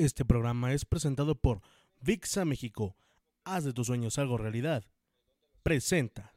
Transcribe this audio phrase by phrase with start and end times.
[0.00, 1.60] Este programa es presentado por
[2.00, 2.96] VIXA México.
[3.44, 4.82] Haz de tus sueños algo realidad.
[5.62, 6.32] Presenta.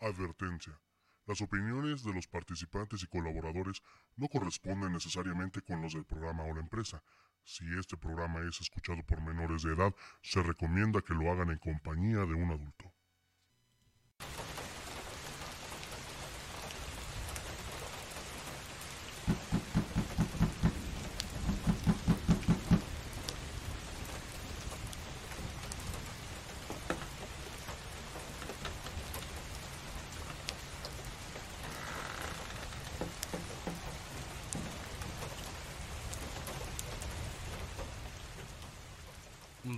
[0.00, 0.80] Advertencia.
[1.26, 3.80] Las opiniones de los participantes y colaboradores
[4.16, 7.00] no corresponden necesariamente con los del programa o la empresa.
[7.44, 11.58] Si este programa es escuchado por menores de edad, se recomienda que lo hagan en
[11.58, 12.92] compañía de un adulto.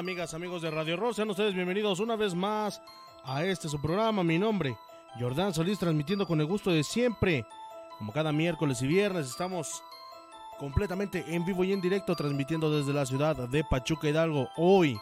[0.00, 1.14] Amigas, amigos de Radio Horror?
[1.14, 2.80] Sean ustedes bienvenidos una vez más
[3.22, 4.24] a este su programa.
[4.24, 4.74] Mi nombre,
[5.18, 7.44] Jordán Solís, transmitiendo con el gusto de siempre.
[7.98, 9.82] Como cada miércoles y viernes, estamos
[10.58, 14.48] completamente en vivo y en directo, transmitiendo desde la ciudad de Pachuca Hidalgo.
[14.56, 14.94] Hoy,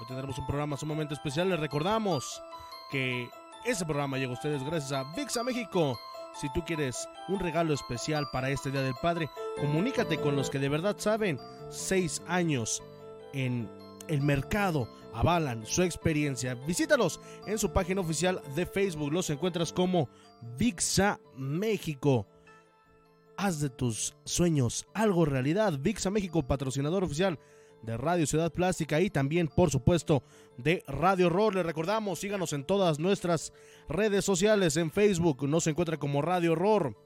[0.00, 1.48] hoy tendremos un programa sumamente especial.
[1.50, 2.42] Les recordamos
[2.90, 3.28] que
[3.64, 5.96] ese programa llega a ustedes gracias a VIXA México.
[6.40, 9.30] Si tú quieres un regalo especial para este Día del Padre,
[9.60, 11.38] comunícate con los que de verdad saben.
[11.70, 12.82] Seis años
[13.32, 16.54] en el mercado avalan su experiencia.
[16.54, 19.12] Visítalos en su página oficial de Facebook.
[19.12, 20.08] Los encuentras como
[20.58, 22.26] VIXA México.
[23.36, 25.78] Haz de tus sueños algo realidad.
[25.78, 27.38] VIXA México, patrocinador oficial
[27.82, 30.22] de Radio Ciudad Plástica y también, por supuesto,
[30.56, 31.54] de Radio Horror.
[31.54, 33.52] Les recordamos, síganos en todas nuestras
[33.88, 34.76] redes sociales.
[34.76, 36.96] En Facebook nos encuentra como Radio Horror.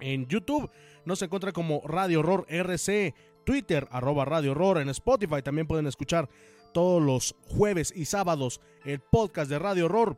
[0.00, 0.68] En YouTube
[1.04, 3.14] nos encuentra como Radio Horror RC.
[3.44, 6.30] Twitter, arroba Radio Horror, en Spotify también pueden escuchar
[6.72, 10.16] todos los jueves y sábados el podcast de Radio Horror,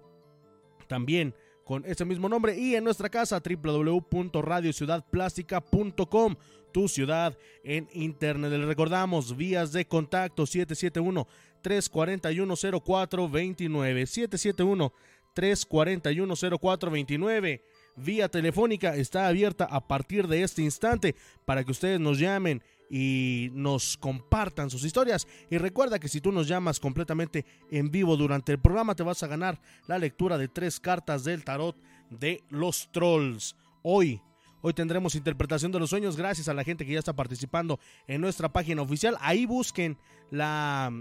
[0.86, 1.34] también
[1.64, 6.36] con ese mismo nombre, y en nuestra casa www.radiociudadplástica.com,
[6.72, 8.50] tu ciudad en internet.
[8.50, 11.26] Les recordamos vías de contacto 771
[11.62, 12.54] 341
[12.84, 14.92] 0429 771
[15.32, 17.62] 341 0429
[17.96, 23.50] vía telefónica está abierta a partir de este instante para que ustedes nos llamen y
[23.52, 25.26] nos compartan sus historias.
[25.50, 29.22] Y recuerda que si tú nos llamas completamente en vivo durante el programa, te vas
[29.22, 31.76] a ganar la lectura de tres cartas del tarot
[32.10, 33.56] de los trolls.
[33.82, 34.20] Hoy,
[34.62, 38.20] hoy tendremos interpretación de los sueños gracias a la gente que ya está participando en
[38.20, 39.16] nuestra página oficial.
[39.20, 39.98] Ahí busquen
[40.30, 40.92] la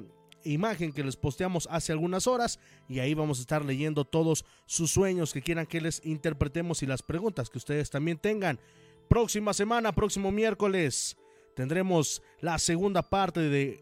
[0.46, 2.60] imagen que les posteamos hace algunas horas
[2.90, 6.86] y ahí vamos a estar leyendo todos sus sueños que quieran que les interpretemos y
[6.86, 8.60] las preguntas que ustedes también tengan.
[9.08, 11.18] Próxima semana, próximo miércoles,
[11.56, 13.82] tendremos la segunda parte de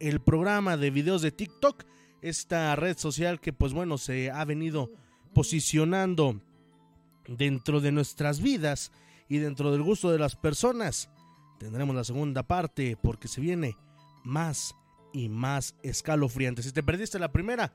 [0.00, 1.84] el programa de videos de TikTok,
[2.20, 4.90] esta red social que pues bueno se ha venido
[5.34, 6.40] posicionando
[7.28, 8.92] dentro de nuestras vidas
[9.28, 11.08] y dentro del gusto de las personas.
[11.58, 13.76] Tendremos la segunda parte porque se viene
[14.24, 14.74] más
[15.12, 16.62] y más escalofriante.
[16.62, 17.72] Si te perdiste la primera,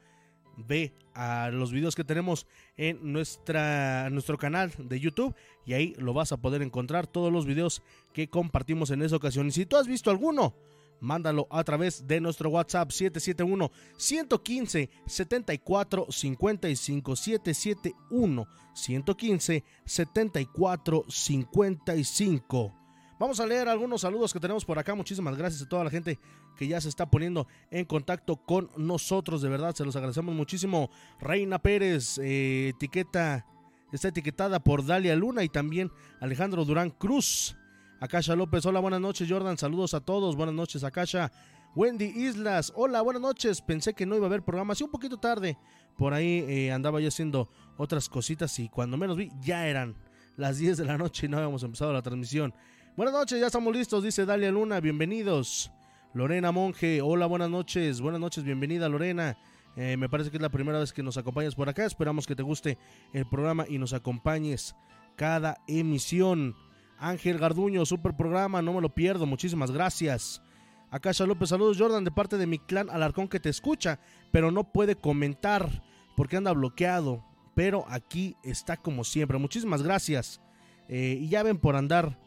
[0.58, 6.14] ve a los videos que tenemos en nuestra, nuestro canal de YouTube y ahí lo
[6.14, 7.82] vas a poder encontrar todos los videos
[8.14, 9.48] que compartimos en esa ocasión.
[9.48, 10.54] Y si tú has visto alguno,
[11.00, 22.87] mándalo a través de nuestro WhatsApp 771 115 74 55 771 115 74 55
[23.20, 24.94] Vamos a leer algunos saludos que tenemos por acá.
[24.94, 26.20] Muchísimas gracias a toda la gente
[26.56, 29.42] que ya se está poniendo en contacto con nosotros.
[29.42, 30.92] De verdad, se los agradecemos muchísimo.
[31.20, 33.46] Reina Pérez, eh, etiqueta,
[33.92, 37.58] está etiquetada por Dalia Luna y también Alejandro Durán Cruz.
[38.00, 39.58] Akasha López, hola, buenas noches, Jordan.
[39.58, 40.36] Saludos a todos.
[40.36, 41.32] Buenas noches, Akasha.
[41.76, 43.62] Wendy Islas, hola, buenas noches.
[43.62, 45.58] Pensé que no iba a haber programa, así un poquito tarde.
[45.98, 49.96] Por ahí eh, andaba yo haciendo otras cositas y cuando menos vi ya eran
[50.38, 52.54] las 10 de la noche y no habíamos empezado la transmisión.
[52.98, 55.72] Buenas noches, ya estamos listos, dice Dalia Luna, bienvenidos.
[56.16, 59.38] Lorena Monje, hola, buenas noches, buenas noches, bienvenida Lorena.
[59.76, 62.36] Eh, me parece que es la primera vez que nos acompañas por acá, esperamos que
[62.36, 62.80] te guste
[63.14, 64.76] el programa y nos acompañes
[65.16, 66.56] cada emisión.
[66.98, 70.42] Ángel Garduño, super programa, no me lo pierdo, muchísimas gracias.
[70.90, 74.00] Akasha López, saludos Jordan de parte de mi clan Alarcón que te escucha,
[74.32, 75.84] pero no puede comentar
[76.16, 77.24] porque anda bloqueado.
[77.54, 80.42] Pero aquí está como siempre, muchísimas gracias.
[80.90, 82.18] Eh, y ya ven por andar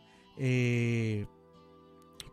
[0.43, 1.27] eh,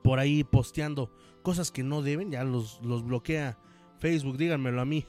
[0.01, 1.11] por ahí posteando
[1.41, 3.59] cosas que no deben, ya los, los bloquea
[3.99, 5.05] Facebook, díganmelo a mí.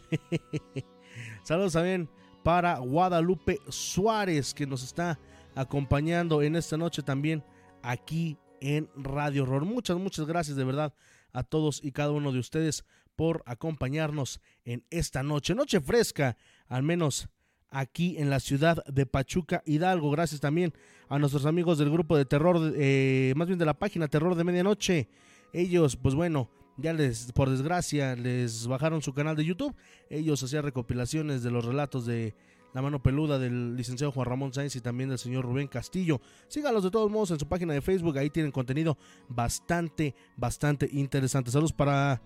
[1.44, 2.10] Saludos también
[2.42, 5.20] para Guadalupe Suárez que nos está
[5.54, 7.44] acompañando en esta noche también
[7.82, 9.64] aquí en Radio Horror.
[9.64, 10.92] Muchas, muchas gracias de verdad
[11.32, 12.84] a todos y cada uno de ustedes
[13.14, 15.54] por acompañarnos en esta noche.
[15.54, 16.36] Noche fresca,
[16.66, 17.28] al menos
[17.70, 20.10] aquí en la ciudad de Pachuca Hidalgo.
[20.10, 20.72] Gracias también
[21.08, 24.44] a nuestros amigos del grupo de terror, eh, más bien de la página Terror de
[24.44, 25.08] Medianoche.
[25.52, 29.74] Ellos, pues bueno, ya les, por desgracia, les bajaron su canal de YouTube.
[30.10, 32.34] Ellos hacían recopilaciones de los relatos de
[32.74, 36.20] la mano peluda del licenciado Juan Ramón Sáenz y también del señor Rubén Castillo.
[36.48, 38.98] Sígalos de todos modos en su página de Facebook, ahí tienen contenido
[39.28, 41.50] bastante, bastante interesante.
[41.50, 42.20] Saludos para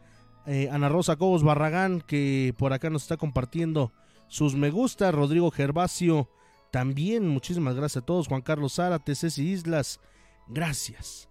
[0.47, 3.93] eh, Ana Rosa Cobos Barragán, que por acá nos está compartiendo
[4.32, 5.12] sus me gusta.
[5.12, 6.26] Rodrigo Gervasio,
[6.70, 8.29] también muchísimas gracias a todos.
[8.29, 10.00] Juan Carlos Zárate, Ceci Islas,
[10.49, 11.29] gracias.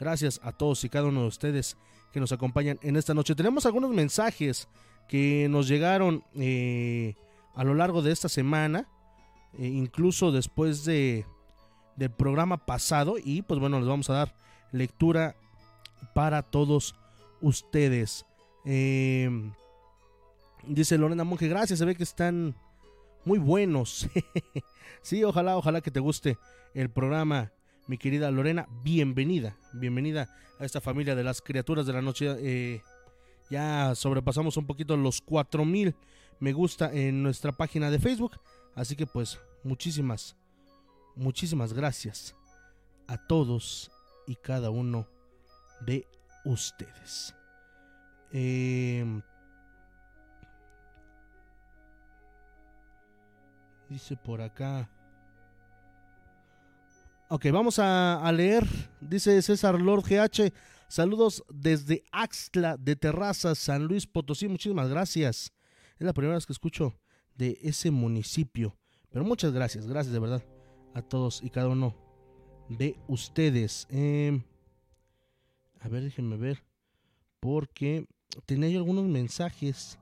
[0.00, 1.76] Gracias a todos y cada uno de ustedes
[2.10, 3.34] que nos acompañan en esta noche.
[3.34, 4.66] Tenemos algunos mensajes
[5.10, 7.16] que nos llegaron eh,
[7.54, 8.88] a lo largo de esta semana,
[9.58, 11.26] eh, incluso después de,
[11.96, 13.16] del programa pasado.
[13.22, 14.34] Y pues bueno, les vamos a dar
[14.72, 15.36] lectura
[16.14, 16.94] para todos
[17.42, 18.24] ustedes.
[18.64, 19.28] Eh,
[20.68, 22.54] Dice Lorena Monge, gracias, se ve que están
[23.24, 24.06] muy buenos.
[25.02, 26.36] sí, ojalá, ojalá que te guste
[26.74, 27.52] el programa,
[27.86, 28.68] mi querida Lorena.
[28.84, 32.36] Bienvenida, bienvenida a esta familia de las criaturas de la noche.
[32.40, 32.82] Eh,
[33.48, 35.94] ya sobrepasamos un poquito los 4000
[36.38, 38.38] me gusta en nuestra página de Facebook.
[38.74, 40.36] Así que pues muchísimas,
[41.16, 42.36] muchísimas gracias
[43.06, 43.90] a todos
[44.26, 45.08] y cada uno
[45.80, 46.06] de
[46.44, 47.34] ustedes.
[48.32, 49.22] Eh,
[53.88, 54.88] Dice por acá.
[57.30, 58.66] Ok, vamos a, leer.
[59.00, 60.52] Dice César Lord GH.
[60.88, 64.48] Saludos desde Axtla de Terrazas, San Luis Potosí.
[64.48, 65.52] Muchísimas gracias.
[65.98, 66.94] Es la primera vez que escucho
[67.34, 68.76] de ese municipio.
[69.10, 70.42] Pero muchas gracias, gracias de verdad
[70.94, 71.94] a todos y cada uno
[72.68, 73.86] de ustedes.
[73.90, 74.42] Em,
[75.80, 76.64] a ver, déjenme ver.
[77.40, 78.06] Porque
[78.46, 79.98] tenía yo algunos mensajes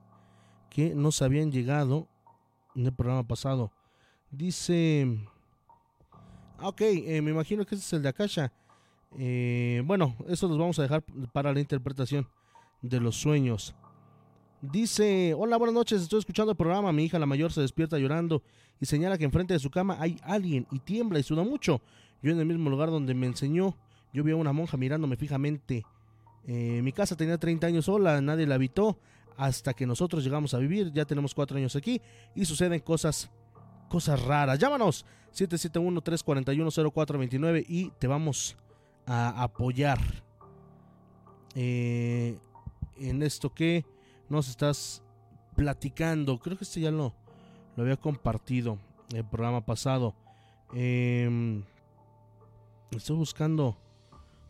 [0.69, 2.07] que nos habían llegado
[2.75, 3.71] en el programa pasado.
[4.31, 5.19] Dice.
[6.57, 8.51] Ah, ok, eh, me imagino que ese es el de Akasha.
[9.17, 12.27] Eh, bueno, eso los vamos a dejar para la interpretación
[12.81, 13.75] de los sueños.
[14.61, 18.41] Dice, hola, buenas noches, estoy escuchando el programa, mi hija la mayor se despierta llorando
[18.79, 21.79] y señala que enfrente de su cama hay alguien y tiembla y suda mucho.
[22.23, 23.77] Yo en el mismo lugar donde me enseñó,
[24.11, 25.85] yo vi a una monja mirándome fijamente.
[26.47, 28.97] Eh, mi casa tenía 30 años sola, nadie la habitó
[29.37, 32.01] hasta que nosotros llegamos a vivir, ya tenemos 4 años aquí
[32.33, 33.29] y suceden cosas
[33.87, 34.59] cosas raras.
[34.59, 38.55] Llámanos 771-341-0429 y te vamos
[39.05, 39.99] a apoyar
[41.55, 42.39] eh,
[42.97, 43.85] en esto que
[44.29, 45.03] nos estás
[45.55, 46.39] platicando.
[46.39, 47.13] Creo que este ya lo,
[47.75, 48.77] lo había compartido
[49.13, 50.15] el programa pasado.
[50.73, 51.63] Em,
[52.91, 53.77] estoy buscando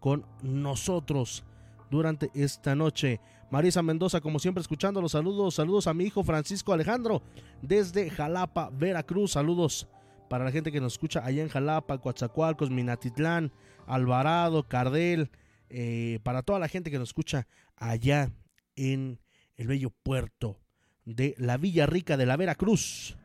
[0.00, 1.44] con nosotros
[1.90, 3.20] durante esta noche.
[3.50, 5.56] Marisa Mendoza, como siempre, escuchando los saludos.
[5.56, 7.20] Saludos a mi hijo Francisco Alejandro
[7.60, 9.32] desde Jalapa, Veracruz.
[9.32, 9.86] Saludos
[10.30, 13.52] para la gente que nos escucha allá en Jalapa, Coatzacoalcos, Minatitlán,
[13.86, 15.30] Alvarado, Cardel.
[15.68, 17.46] Eh, para toda la gente que nos escucha
[17.76, 18.32] allá
[18.76, 19.20] en
[19.58, 20.58] el bello puerto
[21.04, 23.18] de la Villa Rica de la Veracruz,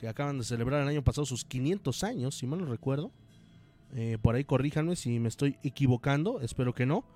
[0.00, 3.12] que acaban de celebrar el año pasado sus 500 años, si mal no recuerdo.
[3.98, 7.06] Eh, por ahí corríjanme si me estoy equivocando, espero que no.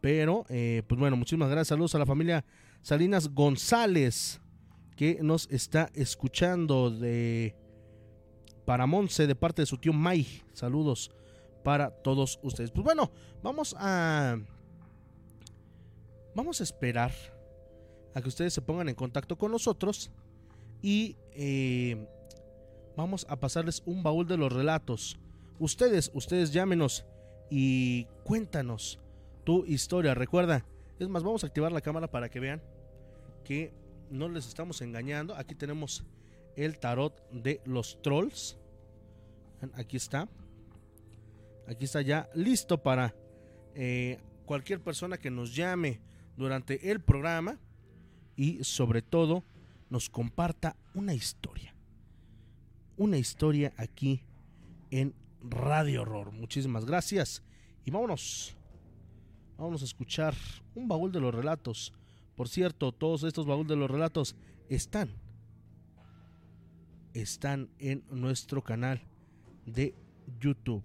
[0.00, 1.68] Pero, eh, pues bueno, muchísimas gracias.
[1.68, 2.44] Saludos a la familia
[2.82, 4.40] Salinas González,
[4.96, 7.56] que nos está escuchando de
[8.64, 10.42] Paramonce, de parte de su tío May.
[10.52, 11.10] Saludos
[11.64, 12.70] para todos ustedes.
[12.70, 13.10] Pues bueno,
[13.42, 14.38] vamos a...
[16.36, 17.12] Vamos a esperar
[18.14, 20.12] a que ustedes se pongan en contacto con nosotros
[20.80, 22.08] y eh,
[22.96, 25.18] vamos a pasarles un baúl de los relatos.
[25.58, 27.04] Ustedes, ustedes llámenos
[27.50, 28.98] y cuéntanos
[29.44, 30.14] tu historia.
[30.14, 30.64] Recuerda,
[30.98, 32.62] es más, vamos a activar la cámara para que vean
[33.44, 33.72] que
[34.10, 35.36] no les estamos engañando.
[35.36, 36.04] Aquí tenemos
[36.56, 38.58] el tarot de los trolls.
[39.74, 40.28] Aquí está.
[41.66, 43.14] Aquí está ya listo para
[43.74, 46.00] eh, cualquier persona que nos llame
[46.36, 47.58] durante el programa
[48.36, 49.44] y sobre todo
[49.88, 51.74] nos comparta una historia.
[52.96, 54.24] Una historia aquí
[54.90, 55.14] en
[55.48, 56.32] Radio Horror.
[56.32, 57.42] Muchísimas gracias
[57.84, 58.56] y vámonos.
[59.56, 60.34] Vámonos a escuchar
[60.74, 61.92] un baúl de los relatos.
[62.34, 64.34] Por cierto, todos estos baúl de los relatos
[64.68, 65.10] están
[67.14, 69.00] están en nuestro canal
[69.64, 69.94] de
[70.40, 70.82] YouTube.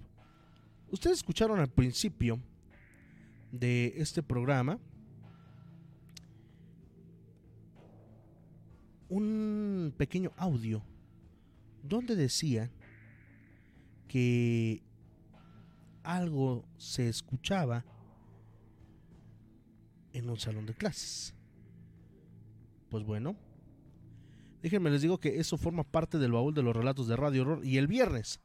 [0.91, 2.39] Ustedes escucharon al principio
[3.51, 4.79] de este programa
[9.09, 10.83] un pequeño audio
[11.81, 12.69] donde decía
[14.09, 14.83] que
[16.03, 17.85] algo se escuchaba
[20.11, 21.33] en un salón de clases.
[22.89, 23.37] Pues bueno,
[24.61, 27.63] déjenme les digo que eso forma parte del baúl de los relatos de Radio Horror
[27.63, 28.41] y el viernes,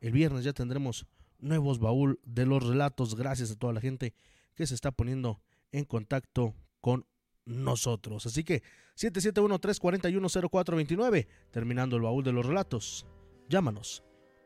[0.00, 1.06] el viernes ya tendremos
[1.38, 4.14] nuevos baúl de los relatos gracias a toda la gente
[4.54, 5.42] que se está poniendo
[5.72, 7.04] en contacto con
[7.44, 8.24] nosotros.
[8.24, 8.62] Así que
[8.96, 13.04] 771-341-0429, terminando el baúl de los relatos.
[13.50, 14.02] Llámanos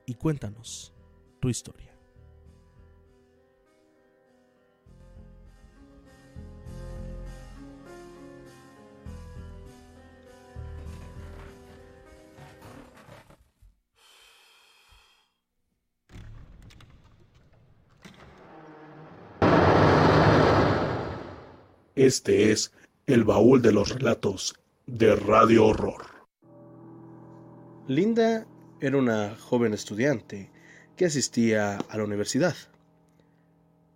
[0.07, 0.95] y cuéntanos
[1.41, 1.87] tu historia.
[21.97, 22.73] Este es
[23.07, 24.55] el baúl de los relatos
[24.87, 26.05] de Radio Horror.
[27.89, 28.47] Linda
[28.81, 30.51] era una joven estudiante
[30.97, 32.55] que asistía a la universidad.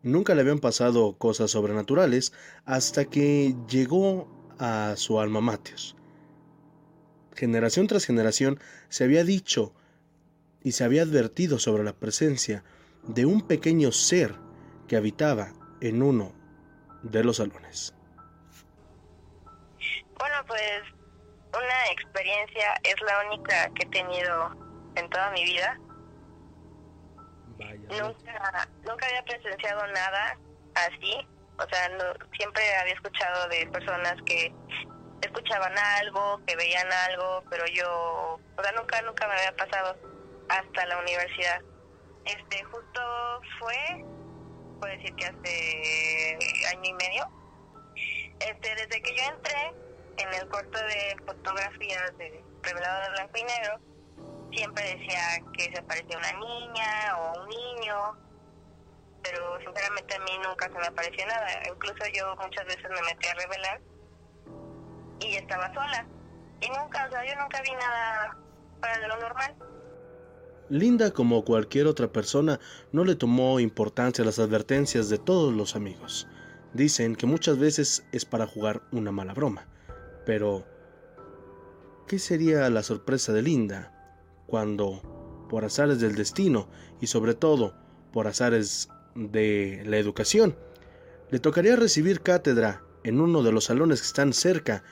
[0.03, 2.33] Nunca le habían pasado cosas sobrenaturales
[2.65, 5.79] hasta que llegó a su alma mater.
[7.35, 8.59] Generación tras generación
[8.89, 9.75] se había dicho
[10.63, 12.65] y se había advertido sobre la presencia
[13.03, 14.35] de un pequeño ser
[14.89, 16.33] que habitaba en uno
[17.03, 17.95] de los salones.
[20.19, 20.83] Bueno, pues
[21.49, 24.60] una experiencia es la única que he tenido
[24.97, 25.79] en toda mi vida.
[27.59, 30.39] Nunca, nunca había presenciado nada
[30.75, 31.27] así.
[31.59, 31.91] O sea,
[32.37, 34.53] siempre había escuchado de personas que
[35.21, 39.97] escuchaban algo, que veían algo, pero yo, o sea, nunca, nunca me había pasado
[40.49, 41.61] hasta la universidad.
[42.25, 43.01] Este, justo
[43.59, 44.05] fue,
[44.79, 46.39] puedo decir que hace
[46.75, 47.29] año y medio.
[48.41, 49.75] Este, desde que yo entré,
[50.17, 53.81] en el corto de fotografías de revelado de blanco y negro,
[54.53, 55.21] siempre decía
[55.53, 57.97] que se parecía una niña o un niño,
[59.23, 61.49] pero sinceramente a mí nunca se me apareció nada.
[61.69, 63.81] Incluso yo muchas veces me metí a revelar
[65.21, 66.07] y estaba sola.
[66.61, 68.37] Y nunca, o sea, yo nunca vi nada
[68.81, 69.57] para lo normal.
[70.69, 72.61] Linda, como cualquier otra persona,
[72.93, 76.29] no le tomó importancia a las advertencias de todos los amigos.
[76.75, 79.67] Dicen que muchas veces es para jugar una mala broma
[80.31, 80.65] pero
[82.07, 83.93] ¿qué sería la sorpresa de Linda
[84.51, 86.69] cuando, por azares del destino
[87.01, 87.75] y sobre todo
[88.13, 90.57] por azares de la educación,
[91.31, 94.83] le tocaría recibir cátedra en uno de los salones que están cerca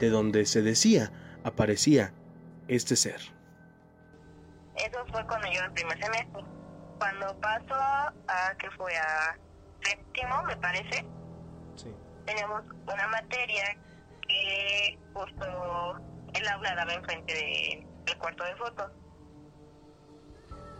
[0.00, 1.12] de donde se decía
[1.44, 2.12] aparecía
[2.68, 3.20] este ser?
[4.76, 6.44] Eso fue cuando yo el primer semestre.
[6.98, 9.36] Cuando pasó a que fue a
[9.82, 11.04] séptimo, me parece,
[11.74, 11.92] sí.
[12.24, 13.76] teníamos una materia
[14.26, 16.00] que justo
[16.34, 18.92] el aula daba enfrente de, del cuarto de fotos.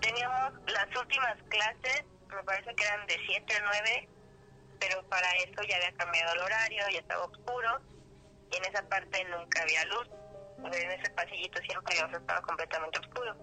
[0.02, 4.08] Teníamos las últimas clases, me parece que eran de 7 a 9,
[4.80, 7.80] pero para eso ya había cambiado el horario, ya estaba oscuro,
[8.50, 10.08] y en esa parte nunca había luz.
[10.58, 13.36] En ese pasillito siempre estaba completamente oscuro.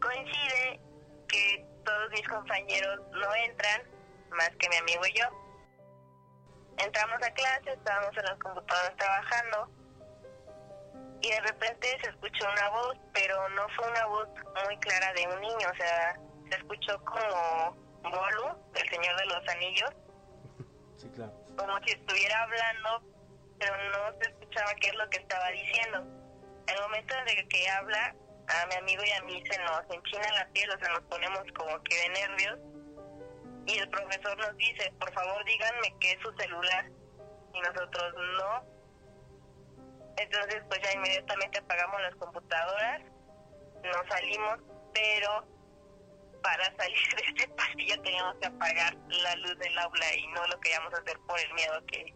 [0.00, 0.80] Coincide
[1.28, 3.82] que todos mis compañeros no entran,
[4.30, 5.24] más que mi amigo y yo.
[6.78, 9.77] Entramos a clase, estábamos en los computadores trabajando
[11.20, 14.28] y de repente se escuchó una voz, pero no fue una voz
[14.66, 16.18] muy clara de un niño, o sea,
[16.50, 19.90] se escuchó como Bolu, el Señor de los Anillos.
[20.96, 21.32] Sí, claro.
[21.56, 23.02] Como si estuviera hablando,
[23.58, 25.98] pero no se escuchaba qué es lo que estaba diciendo.
[26.66, 28.14] El momento en que habla,
[28.48, 31.42] a mi amigo y a mí se nos enchina la piel, o sea, nos ponemos
[31.56, 32.58] como que de nervios.
[33.66, 36.90] Y el profesor nos dice, por favor díganme qué es su celular.
[37.52, 38.77] Y nosotros no.
[40.20, 43.02] Entonces, pues ya inmediatamente apagamos las computadoras,
[43.82, 44.58] nos salimos,
[44.92, 45.46] pero
[46.42, 50.60] para salir de este pasillo teníamos que apagar la luz del aula y no lo
[50.60, 52.14] queríamos hacer por el miedo que,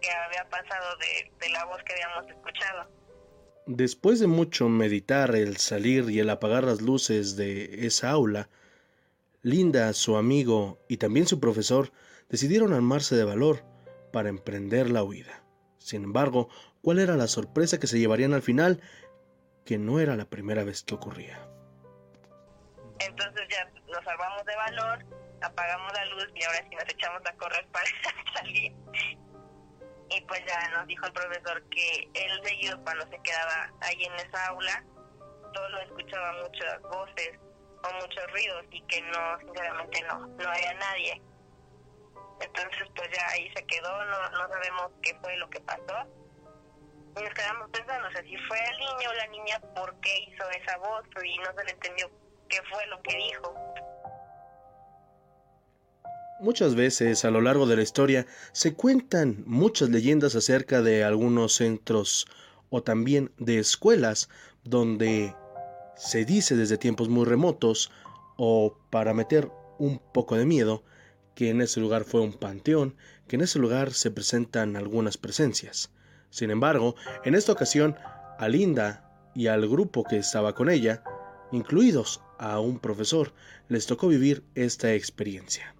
[0.00, 2.90] que había pasado de, de la voz que habíamos escuchado.
[3.66, 8.48] Después de mucho meditar el salir y el apagar las luces de esa aula,
[9.42, 11.92] Linda, su amigo y también su profesor
[12.28, 13.64] decidieron armarse de valor
[14.12, 15.44] para emprender la huida.
[15.78, 16.48] Sin embargo,
[16.86, 18.80] ¿cuál era la sorpresa que se llevarían al final?
[19.64, 21.36] Que no era la primera vez que ocurría.
[23.00, 25.04] Entonces ya nos salvamos de valor,
[25.42, 27.86] apagamos la luz y ahora sí nos echamos a correr para
[28.36, 28.72] salir
[30.10, 34.14] y pues ya nos dijo el profesor que él seguido cuando se quedaba ahí en
[34.24, 34.84] esa aula
[35.52, 37.40] solo escuchaba muchas voces
[37.82, 41.20] o muchos ruidos y que no sinceramente no no había nadie
[42.40, 46.06] entonces pues ya ahí se quedó no no sabemos qué fue lo que pasó
[47.18, 50.10] y nos quedamos pensando o sea si fue el niño o la niña por qué
[50.28, 52.10] hizo esa voz y no se le entendió
[52.48, 53.54] qué fue lo que dijo
[56.38, 61.54] Muchas veces a lo largo de la historia se cuentan muchas leyendas acerca de algunos
[61.54, 62.26] centros
[62.68, 64.28] o también de escuelas
[64.62, 65.34] donde
[65.96, 67.90] se dice desde tiempos muy remotos
[68.36, 70.84] o para meter un poco de miedo
[71.34, 72.96] que en ese lugar fue un panteón,
[73.28, 75.90] que en ese lugar se presentan algunas presencias.
[76.36, 77.96] Sin embargo, en esta ocasión,
[78.38, 81.02] a Linda y al grupo que estaba con ella,
[81.50, 83.32] incluidos a un profesor,
[83.68, 85.74] les tocó vivir esta experiencia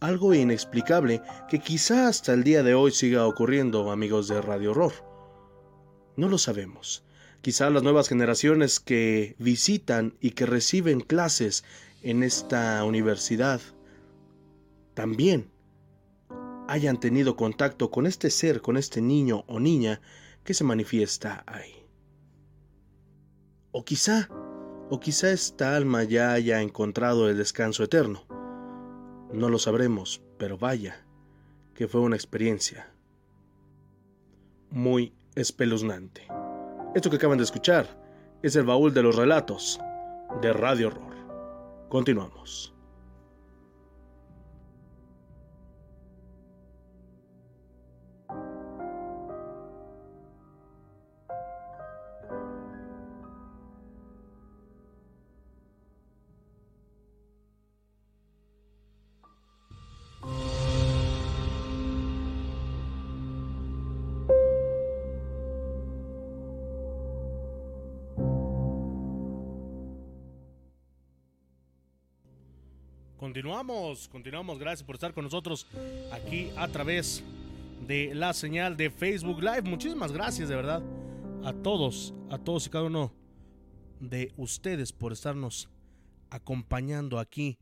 [0.00, 1.20] algo inexplicable
[1.50, 4.94] que quizá hasta el día de hoy siga ocurriendo, amigos de Radio Horror.
[6.16, 7.04] No lo sabemos.
[7.42, 11.64] Quizá las nuevas generaciones que visitan y que reciben clases
[12.00, 13.60] en esta universidad
[14.94, 15.50] también
[16.70, 20.00] hayan tenido contacto con este ser, con este niño o niña
[20.44, 21.74] que se manifiesta ahí.
[23.72, 24.28] O quizá,
[24.88, 28.24] o quizá esta alma ya haya encontrado el descanso eterno
[29.32, 31.04] no lo sabremos, pero vaya,
[31.74, 32.92] que fue una experiencia
[34.70, 36.26] muy espeluznante.
[36.94, 37.86] Esto que acaban de escuchar
[38.42, 39.80] es el baúl de los relatos
[40.42, 41.86] de Radio Horror.
[41.88, 42.74] Continuamos.
[73.40, 74.58] Continuamos, continuamos.
[74.58, 75.66] Gracias por estar con nosotros
[76.12, 77.24] aquí a través
[77.86, 79.62] de la señal de Facebook Live.
[79.62, 80.82] Muchísimas gracias de verdad
[81.42, 83.14] a todos, a todos y cada uno
[83.98, 85.70] de ustedes por estarnos
[86.28, 87.58] acompañando aquí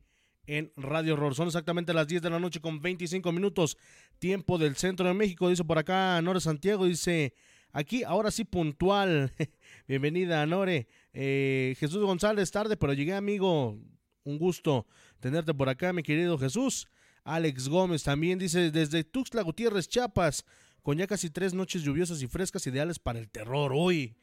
[0.49, 1.37] en Radio Horror.
[1.37, 3.79] Son exactamente las 10 de la noche con 25 minutos,
[4.19, 5.49] tiempo del centro de México.
[5.49, 7.35] Dice por acá Nore Santiago, dice
[7.71, 9.33] aquí ahora sí puntual.
[9.87, 10.89] Bienvenida, Nore.
[11.13, 13.79] Eh, Jesús González, tarde, pero llegué, amigo.
[14.25, 14.85] Un gusto
[15.21, 16.89] tenerte por acá, mi querido Jesús.
[17.25, 20.45] Alex Gómez también dice desde Tuxtla Gutiérrez, Chiapas.
[20.83, 23.73] con ya casi tres noches lluviosas y frescas ideales para el terror.
[23.75, 24.17] Uy,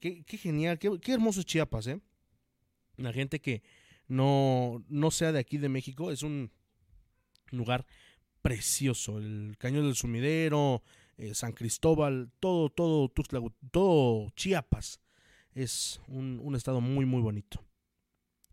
[0.00, 2.00] qué, genial, qué, hermoso Chiapas, ¿eh?
[2.96, 3.62] La gente que
[4.08, 6.50] no, no sea de aquí de México, es un
[7.50, 7.86] lugar
[8.40, 9.18] precioso.
[9.18, 10.82] El Cañón del Sumidero,
[11.18, 13.12] eh, San Cristóbal, todo, todo
[13.70, 15.00] todo Chiapas.
[15.52, 17.62] Es un, un estado muy, muy bonito.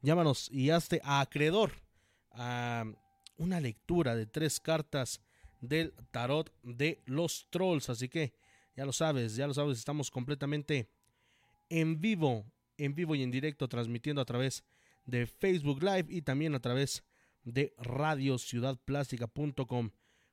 [0.00, 1.72] Llámanos y hazte acreedor
[2.32, 2.84] a
[3.36, 5.20] una lectura de tres cartas
[5.60, 7.88] del tarot de los trolls.
[7.88, 8.34] Así que
[8.76, 10.88] ya lo sabes, ya lo sabes, estamos completamente
[11.68, 12.44] en vivo,
[12.78, 14.64] en vivo y en directo, transmitiendo a través
[15.04, 17.04] de Facebook Live y también a través
[17.44, 19.90] de radiociudadplástica.com.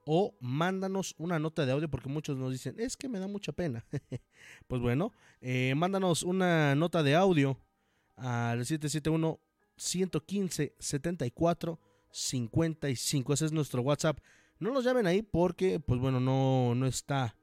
[0.05, 3.53] o mándanos una nota de audio porque muchos nos dicen, es que me da mucha
[3.53, 3.85] pena.
[4.67, 7.57] pues bueno, eh, mándanos una nota de audio
[8.17, 9.39] al 771
[9.77, 11.79] 115 74
[12.11, 13.33] 55.
[13.33, 14.19] Ese es nuestro WhatsApp.
[14.59, 17.33] No nos llamen ahí porque, pues bueno, no, no está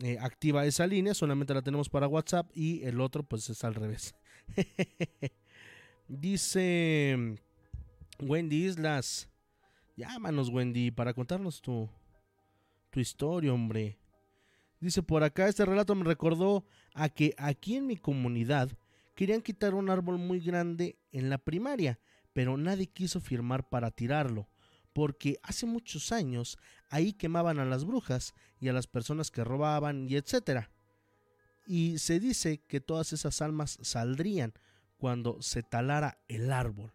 [0.00, 3.74] eh, activa esa línea, solamente la tenemos para WhatsApp y el otro pues es al
[3.74, 4.14] revés.
[6.08, 7.36] Dice
[8.20, 9.28] Wendy Islas,
[9.96, 11.90] llámanos Wendy para contarnos tu,
[12.90, 13.98] tu historia, hombre.
[14.78, 18.70] Dice por acá, este relato me recordó a que aquí en mi comunidad
[19.16, 21.98] querían quitar un árbol muy grande en la primaria,
[22.32, 24.48] pero nadie quiso firmar para tirarlo
[24.92, 30.08] porque hace muchos años ahí quemaban a las brujas y a las personas que robaban
[30.08, 30.70] y etcétera.
[31.66, 34.52] Y se dice que todas esas almas saldrían
[34.96, 36.92] cuando se talara el árbol.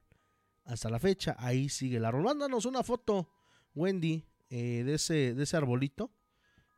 [0.65, 2.23] Hasta la fecha, ahí sigue el árbol.
[2.23, 3.29] Mándanos una foto,
[3.73, 6.11] Wendy, eh, de, ese, de ese arbolito.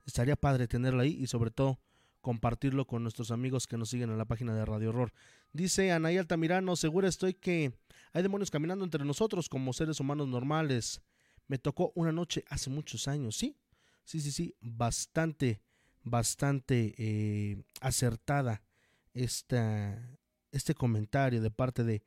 [0.06, 1.80] Estaría padre tenerlo ahí y sobre todo
[2.22, 5.14] compartirlo con nuestros amigos que nos siguen en la página de Radio Horror.
[5.54, 7.74] Dice Anaí Altamirano, segura estoy que
[8.14, 11.02] hay demonios caminando entre nosotros como seres humanos normales.
[11.50, 13.58] Me tocó una noche hace muchos años, sí,
[14.06, 15.62] sí, sí, sí, bastante,
[16.04, 18.62] bastante eh, acertada
[19.16, 20.18] esta,
[20.52, 22.04] este comentario de parte de,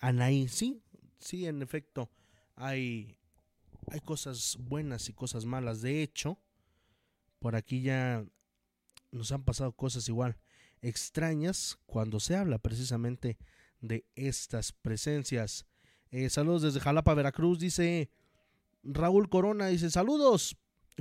[0.00, 0.46] Anaí.
[0.46, 0.80] Sí,
[1.18, 2.08] sí, en efecto,
[2.54, 3.18] hay,
[3.90, 5.82] hay cosas buenas y cosas malas.
[5.82, 6.38] De hecho,
[7.40, 8.24] por aquí ya
[9.10, 10.38] nos han pasado cosas igual
[10.80, 13.36] extrañas cuando se habla precisamente
[13.80, 15.66] de estas presencias.
[16.12, 18.10] Eh, saludos desde Jalapa, Veracruz, dice
[18.84, 20.56] Raúl Corona, dice saludos.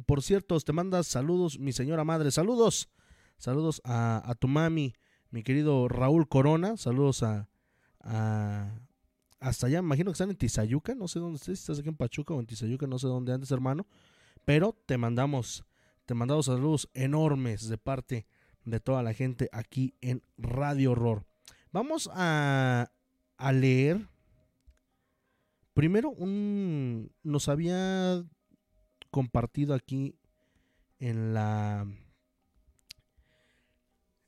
[0.05, 2.89] Por cierto, te mandas saludos, mi señora madre, saludos.
[3.37, 4.93] Saludos a, tu mami,
[5.29, 7.49] mi querido Raúl Corona, saludos a,
[9.39, 11.95] hasta allá, me imagino que están en Tizayuca, no sé dónde estés, estás aquí en
[11.95, 13.85] Pachuca o en Tizayuca, no sé dónde antes, hermano,
[14.45, 15.65] pero te mandamos,
[16.05, 18.25] te mandamos saludos enormes de parte
[18.63, 21.25] de toda la gente aquí en Radio Horror.
[21.71, 22.89] Vamos a
[23.51, 24.12] leer.
[25.73, 28.23] Primero, un, nos había
[29.09, 30.15] compartido aquí
[30.99, 31.85] en la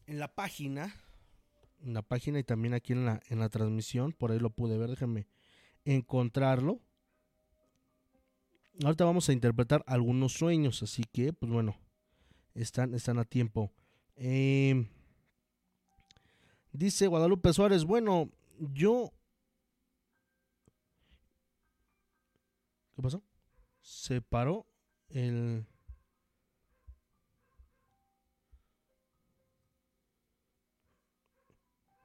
[0.07, 0.93] en la página
[1.81, 4.77] en la página y también aquí en la en la transmisión por ahí lo pude
[4.77, 5.27] ver déjenme
[5.85, 6.81] encontrarlo.
[8.83, 11.75] Ahorita vamos a interpretar algunos sueños así que pues bueno
[12.53, 13.71] están están a tiempo.
[14.17, 14.85] Eh,
[16.77, 18.29] Dice Guadalupe Suárez, bueno,
[18.59, 19.13] yo...
[22.95, 23.23] ¿Qué pasó?
[23.81, 24.65] Se paró
[25.09, 25.65] el...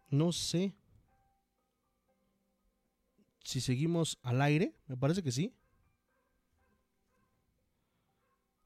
[0.09, 0.75] No sé
[3.45, 5.55] si seguimos al aire, me parece que sí.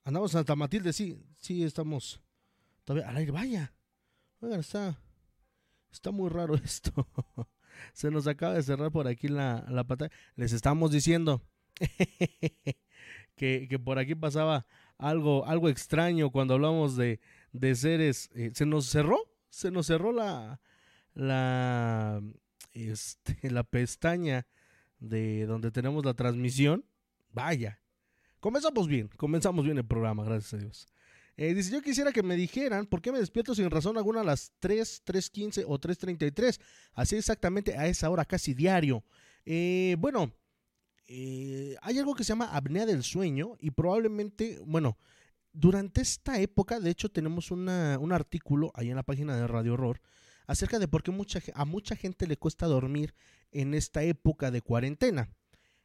[0.05, 2.21] Andamos en Santa Matilde, sí, sí estamos
[2.85, 3.31] todavía al aire.
[3.31, 3.75] Vaya,
[4.41, 4.99] oigan, está
[5.95, 7.07] Está muy raro esto.
[7.93, 10.11] Se nos acaba de cerrar por aquí la, la pantalla.
[10.35, 11.41] Les estamos diciendo
[13.37, 14.67] que, por aquí pasaba
[14.99, 17.21] algo, algo extraño cuando hablamos de,
[17.53, 18.31] de seres.
[18.35, 20.61] Eh, se nos cerró, se nos cerró la,
[21.15, 22.23] la
[22.73, 24.47] este, la pestaña
[24.99, 26.85] de donde tenemos la transmisión.
[27.33, 27.81] Vaya,
[28.41, 30.87] comenzamos bien, comenzamos bien el programa, gracias a Dios.
[31.37, 34.25] Eh, dice, yo quisiera que me dijeran por qué me despierto sin razón alguna a
[34.25, 36.61] las 3, 3.15 o 3.33.
[36.93, 39.05] Así exactamente a esa hora, casi diario.
[39.45, 40.33] Eh, bueno,
[41.07, 44.97] eh, hay algo que se llama apnea del sueño y probablemente, bueno,
[45.53, 50.01] durante esta época, de hecho, tenemos un artículo ahí en la página de Radio Horror
[50.47, 51.13] acerca de por qué
[51.55, 53.15] a mucha gente le cuesta dormir
[53.53, 55.31] en esta época de cuarentena.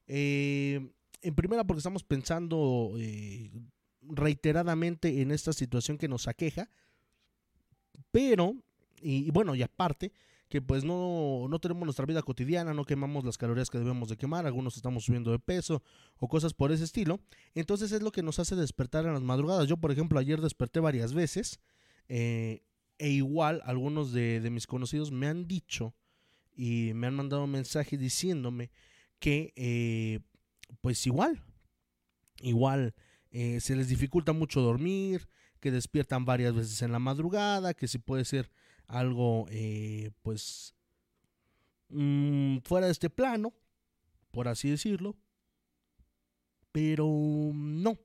[0.07, 2.93] en primera, porque estamos pensando
[4.01, 6.69] reiteradamente en esta situación que nos aqueja,
[8.11, 8.55] pero,
[9.01, 10.11] y, bueno, y aparte,
[10.49, 14.17] que pues no, no tenemos nuestra vida cotidiana, no quemamos las calorías que debemos de
[14.17, 15.83] quemar, algunos estamos subiendo de peso
[16.17, 17.19] o cosas por ese estilo,
[17.53, 19.67] entonces es lo que nos hace despertar en las madrugadas.
[19.67, 21.59] Yo, por ejemplo, ayer desperté varias veces
[22.07, 22.63] eh,
[22.97, 25.93] e igual algunos de, mis conocidos me han dicho
[26.55, 28.71] y me han mandado un mensaje diciéndome
[29.19, 30.19] que eh,
[30.81, 31.43] pues igual,
[32.41, 32.95] igual
[33.29, 37.99] eh, se les dificulta mucho dormir, que despiertan varias veces en la madrugada, que si
[37.99, 38.49] puede ser
[38.89, 40.75] algo eh, pues
[41.89, 43.53] mm, fuera de este plano,
[44.31, 45.15] por así decirlo.
[46.71, 47.05] Pero
[47.53, 47.97] no,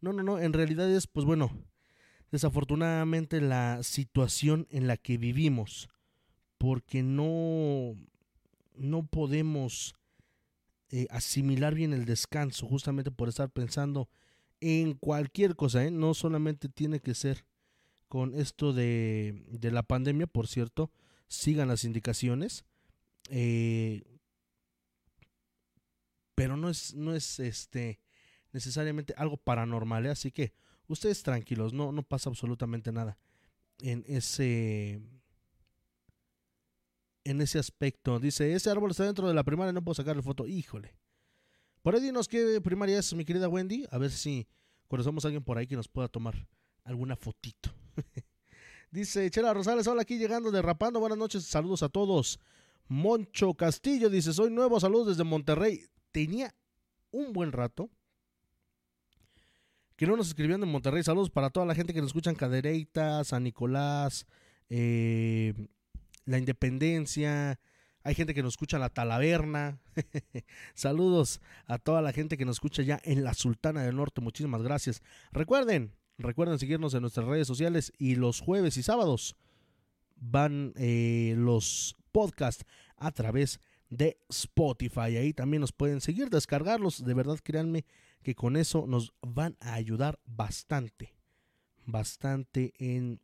[0.00, 1.50] no, no, no, en realidad es pues bueno,
[2.30, 5.88] desafortunadamente la situación en la que vivimos,
[6.58, 7.94] porque no,
[8.74, 9.94] no podemos
[10.90, 14.08] eh, asimilar bien el descanso, justamente por estar pensando
[14.60, 15.90] en cualquier cosa, ¿eh?
[15.90, 17.44] no solamente tiene que ser
[18.12, 20.92] con esto de, la pandemia, por cierto,
[21.28, 22.66] sigan las indicaciones,
[23.30, 24.02] eh,
[26.34, 28.00] pero no es, no es este
[28.52, 30.10] necesariamente algo paranormal, ¿eh?
[30.10, 30.52] así que
[30.88, 33.16] ustedes tranquilos, no, no pasa absolutamente nada
[33.80, 35.00] en ese
[37.24, 38.20] en ese aspecto.
[38.20, 40.46] Dice, ese árbol está dentro de la primaria, no puedo sacarle foto.
[40.46, 40.98] Híjole.
[41.80, 43.86] Por ahí dinos qué primaria es, mi querida Wendy.
[43.90, 44.46] A ver si
[44.86, 46.46] conocemos a alguien por ahí que nos pueda tomar
[46.84, 47.72] alguna fotito.
[48.90, 51.00] dice Chela Rosales, hola aquí llegando derrapando.
[51.00, 52.40] Buenas noches, saludos a todos.
[52.88, 55.86] Moncho Castillo dice, soy nuevo, saludos desde Monterrey.
[56.10, 56.54] Tenía
[57.10, 57.90] un buen rato
[59.96, 61.02] que no nos escribían de Monterrey.
[61.02, 64.26] Saludos para toda la gente que nos escucha en Cadereyta, San Nicolás,
[64.68, 65.54] eh,
[66.24, 67.58] La Independencia,
[68.04, 69.78] hay gente que nos escucha en la Talaverna.
[70.74, 74.20] Saludos a toda la gente que nos escucha ya en la Sultana del Norte.
[74.20, 75.02] Muchísimas gracias.
[75.30, 79.36] Recuerden, recuerden seguirnos en nuestras redes sociales y los jueves y sábados
[80.16, 82.64] van eh, los podcasts
[82.96, 85.16] a través de Spotify.
[85.16, 87.04] Ahí también nos pueden seguir, descargarlos.
[87.04, 87.84] De verdad, créanme
[88.22, 91.14] que con eso nos van a ayudar bastante,
[91.84, 93.20] bastante en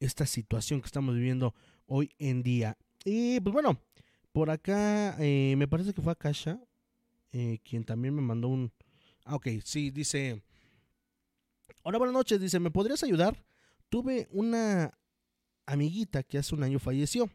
[0.00, 1.54] esta situación que estamos viviendo
[1.86, 2.76] hoy en día.
[3.04, 3.80] Y pues bueno,
[4.32, 6.60] por acá, eh, me parece que fue Akasha,
[7.32, 8.72] eh, quien también me mandó un...
[9.24, 10.42] Ah, ok, sí, dice...
[11.86, 13.44] Hola, buenas noches, dice, ¿me podrías ayudar?
[13.90, 14.98] Tuve una
[15.66, 17.30] amiguita que hace un año falleció.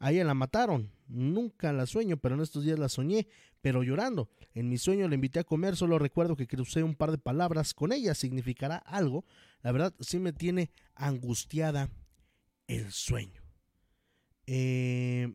[0.00, 0.90] A ella la mataron.
[1.06, 3.28] Nunca la sueño, pero en estos días la soñé,
[3.60, 4.28] pero llorando.
[4.54, 7.74] En mi sueño le invité a comer, solo recuerdo que crucé un par de palabras
[7.74, 8.12] con ella.
[8.16, 9.24] ¿Significará algo?
[9.62, 11.88] La verdad, sí me tiene angustiada
[12.66, 13.40] el sueño.
[14.48, 15.32] Eh,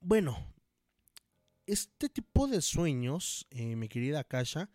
[0.00, 0.36] bueno,
[1.64, 4.68] este tipo de sueños, eh, mi querida Kasha,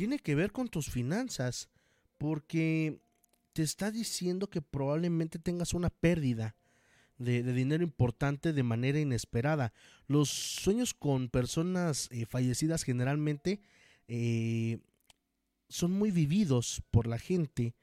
[0.00, 1.68] tiene que ver con tus finanzas,
[2.16, 3.02] porque
[3.52, 6.56] te está diciendo que probablemente tengas una pérdida
[7.18, 9.74] de, dinero importante de manera inesperada.
[10.06, 13.60] Los sueños con personas eh, fallecidas generalmente
[14.08, 14.78] eh,
[15.68, 17.74] son muy vividos por la gente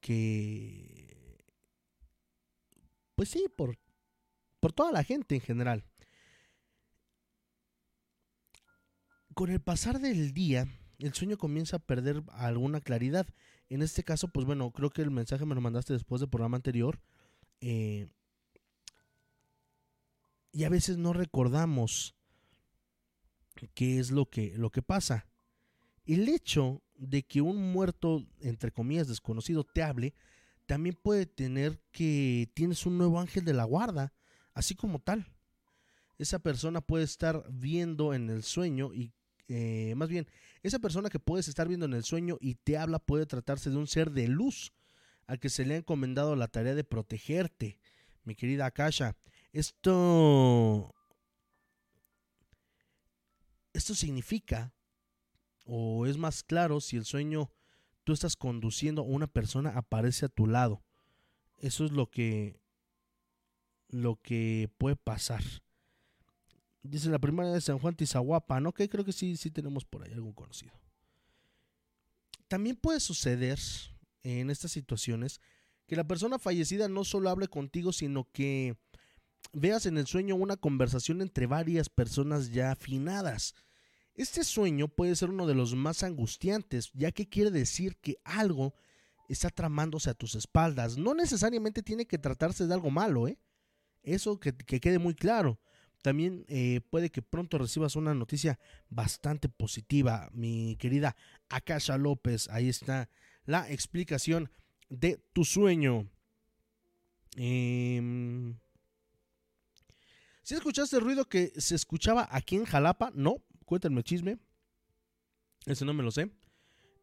[0.00, 1.36] que...
[3.14, 3.76] Pues sí, por,
[4.58, 5.84] por toda la gente en general.
[9.34, 10.66] con el pasar del día,
[10.98, 13.26] el sueño comienza a perder alguna claridad.
[13.68, 16.56] En este caso, pues bueno, creo que el mensaje me lo mandaste después del programa
[16.56, 17.00] anterior.
[17.60, 18.08] Eh,
[20.52, 22.16] y a veces no recordamos
[23.74, 25.26] qué es lo que, lo que pasa.
[26.04, 30.14] El hecho de que un muerto, entre comillas, desconocido te hable,
[30.66, 34.12] también puede tener que tienes un nuevo ángel de la guarda,
[34.52, 35.30] así como tal.
[36.18, 39.12] Esa persona puede estar viendo en el sueño y
[39.48, 40.26] eh, más bien,
[40.62, 43.76] esa persona que puedes estar viendo en el sueño y te habla puede tratarse de
[43.76, 44.72] un ser de luz
[45.26, 47.78] al que se le ha encomendado la tarea de protegerte,
[48.24, 49.16] mi querida Akasha.
[49.52, 50.94] Esto.
[53.74, 54.72] Esto significa,
[55.64, 57.52] o es más claro, si el sueño
[58.04, 60.82] tú estás conduciendo, una persona aparece a tu lado.
[61.58, 62.58] Eso es lo que.
[63.88, 65.42] lo que puede pasar.
[66.82, 68.72] Dice la primera de San Juan Tizahuapa, ¿no?
[68.72, 70.72] Que creo que sí, sí tenemos por ahí algún conocido.
[72.46, 73.58] También puede suceder
[74.22, 75.40] en estas situaciones
[75.86, 78.76] que la persona fallecida no solo hable contigo, sino que
[79.52, 83.54] veas en el sueño una conversación entre varias personas ya afinadas.
[84.14, 88.74] Este sueño puede ser uno de los más angustiantes, ya que quiere decir que algo
[89.28, 90.98] está tramándose a tus espaldas.
[90.98, 93.38] No necesariamente tiene que tratarse de algo malo, ¿eh?
[94.02, 95.60] Eso que, quede muy claro.
[96.08, 101.14] También eh, puede que pronto recibas una noticia bastante positiva, mi querida
[101.50, 102.48] Akasha López.
[102.48, 103.10] Ahí está
[103.44, 104.50] la explicación
[104.88, 106.08] de tu sueño.
[107.36, 108.54] ¿Si
[110.48, 113.12] escuchaste el ruido que se escuchaba aquí en Jalapa?
[113.14, 114.38] No, cuéntame el chisme.
[115.66, 116.30] Ese no me lo sé.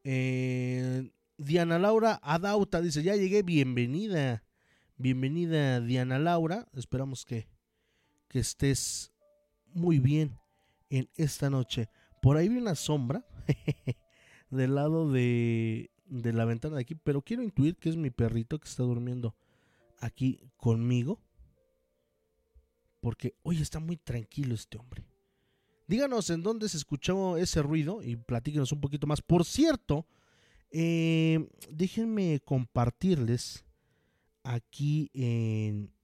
[0.03, 4.43] Eh, Diana Laura Adauta dice, ya llegué, bienvenida.
[4.97, 6.67] Bienvenida Diana Laura.
[6.73, 7.47] Esperamos que,
[8.35, 9.13] que estés
[9.73, 10.37] muy bien
[10.89, 11.87] en esta noche.
[12.21, 13.25] Por ahí vi una sombra
[14.49, 18.59] del lado de, de la ventana de aquí, pero quiero intuir que es mi perrito
[18.59, 19.37] que está durmiendo
[20.01, 21.21] aquí conmigo
[22.99, 25.05] porque hoy está muy tranquilo este hombre.
[25.87, 29.21] Díganos en dónde se escuchó ese ruido y platíquenos un poquito más.
[29.21, 30.05] Por cierto,
[30.71, 33.63] eh, déjenme compartirles
[34.43, 35.94] aquí en,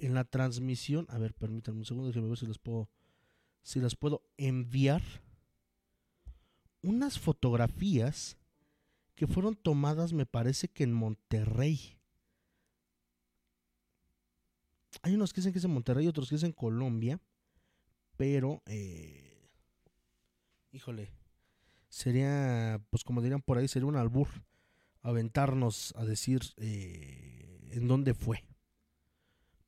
[0.00, 1.06] en la transmisión.
[1.08, 2.88] A ver, permítanme un segundo, déjenme ver si les puedo,
[3.62, 5.02] si las puedo enviar
[6.82, 8.36] unas fotografías
[9.14, 11.98] que fueron tomadas, me parece que en Monterrey
[15.02, 17.20] hay unos que dicen que es en Monterrey, otros que es en Colombia,
[18.16, 19.48] pero, eh,
[20.72, 21.12] híjole,
[21.88, 24.28] sería, pues como dirían por ahí, sería un albur
[25.02, 28.44] aventarnos a decir eh, en dónde fue.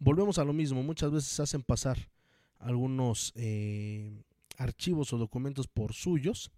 [0.04, 1.96] Volvemos a lo mismo, muchas veces hacen pasar
[2.58, 4.24] algunos eh,
[4.58, 6.50] archivos o documentos por suyos,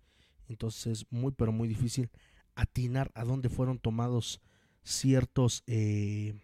[0.49, 2.11] entonces es muy pero muy difícil
[2.55, 4.41] atinar a dónde fueron tomados
[4.83, 6.35] ciertos eh,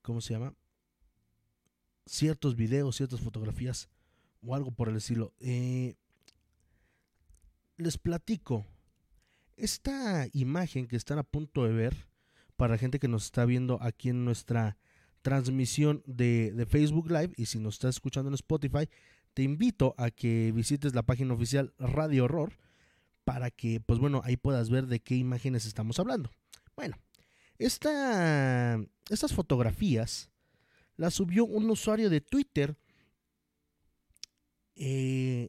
[0.00, 0.54] ¿cómo se llama?
[2.06, 3.90] Ciertos videos, ciertas fotografías
[4.42, 5.34] o algo por el estilo.
[5.40, 5.96] Eh,
[7.76, 8.64] les platico.
[9.58, 12.09] Esta imagen que están a punto de ver,
[12.60, 14.76] para la gente que nos está viendo aquí en nuestra
[15.22, 18.86] transmisión de, Facebook Live y si nos estás escuchando en Spotify,
[19.32, 22.58] te invito a que visites la página oficial Radio Horror
[23.24, 26.30] para que, pues bueno, ahí puedas ver de qué imágenes estamos hablando.
[26.76, 26.98] Bueno,
[27.56, 30.28] esta, estas fotografías
[30.98, 32.76] las subió un usuario de Twitter
[34.76, 35.48] eh,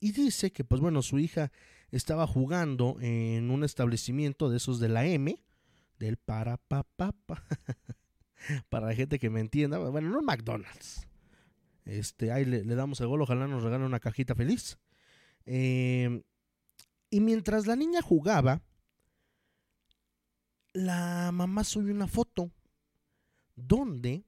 [0.00, 1.52] y dice que, pues bueno, su hija
[1.92, 5.38] estaba jugando en un establecimiento de esos de la M,
[6.02, 7.14] del para papá,
[8.68, 11.06] para la gente que me entienda, bueno, no McDonald's.
[11.84, 14.78] Este, ahí le, damos el gol, ojalá nos regale una cajita feliz.
[15.46, 16.22] Eh,
[17.08, 18.62] y mientras la niña jugaba,
[20.72, 22.50] la mamá subió una foto
[23.54, 24.24] donde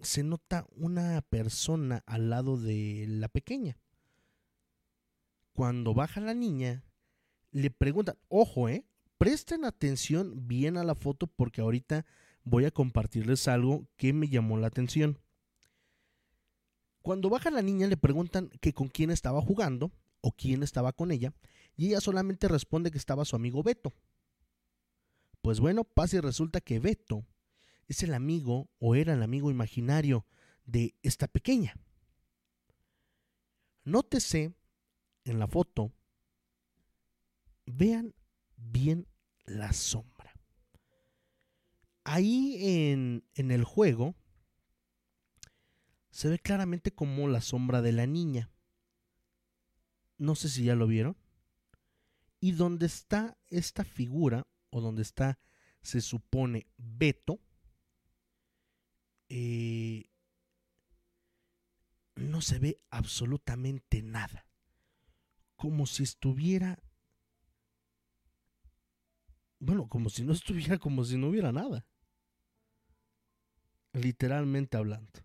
[0.00, 3.78] se nota una persona al lado de la pequeña.
[5.52, 6.82] Cuando baja la niña,
[7.50, 8.86] le preguntan, ojo, eh,
[9.20, 12.06] presten atención bien a la foto porque ahorita
[12.42, 15.18] voy a compartirles algo que me llamó la atención.
[17.02, 19.92] Cuando baja la niña le preguntan que con quién estaba jugando
[20.22, 21.34] o quién estaba con ella
[21.76, 23.92] y ella solamente responde que estaba su amigo Beto.
[25.42, 27.26] Pues bueno, pasa y resulta que Beto
[27.88, 30.24] es el amigo o era el amigo imaginario
[30.64, 31.74] de esta pequeña.
[33.84, 34.54] Nótese
[35.26, 35.92] en la foto,
[37.66, 38.14] vean
[38.56, 39.09] bien
[39.50, 40.32] la sombra.
[42.04, 44.14] Ahí en, en el juego
[46.10, 48.50] se ve claramente como la sombra de la niña.
[50.18, 51.16] No sé si ya lo vieron.
[52.40, 55.38] Y donde está esta figura o donde está,
[55.82, 57.40] se supone, Beto,
[59.28, 60.10] eh,
[62.16, 64.46] no se ve absolutamente nada.
[65.56, 66.82] Como si estuviera,
[69.60, 71.86] bueno, como si no estuviera, como si no hubiera nada.
[73.92, 75.20] Literalmente hablando.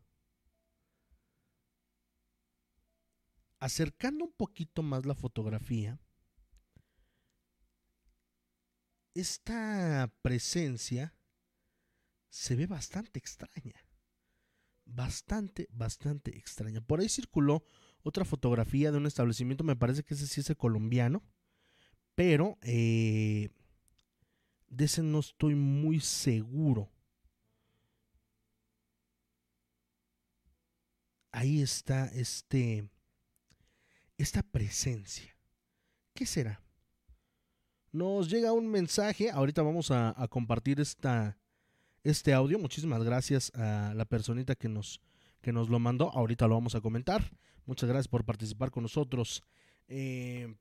[3.60, 6.00] Acercando un poquito más la fotografía,
[9.14, 11.16] esta presencia
[12.30, 13.88] se ve bastante extraña.
[14.84, 16.82] Bastante, bastante extraña.
[16.82, 17.66] Por ahí circuló
[18.04, 21.24] otra fotografía de un establecimiento, me parece que ese sí es colombiano,
[22.14, 23.50] pero eh,
[24.68, 26.89] de ese no estoy muy seguro.
[31.36, 32.89] ahí está este,
[34.18, 35.36] esta presencia.
[36.13, 36.61] ¿Qué será?
[37.91, 41.38] Nos llega un mensaje, ahorita vamos a, compartir esta,
[42.03, 42.57] este audio.
[42.57, 45.01] Muchísimas gracias a la personita que nos,
[45.41, 46.09] que nos lo mandó.
[46.11, 47.30] Ahorita lo vamos a comentar.
[47.66, 49.43] Muchas gracias por participar con nosotros.
[49.89, 50.55] Eh,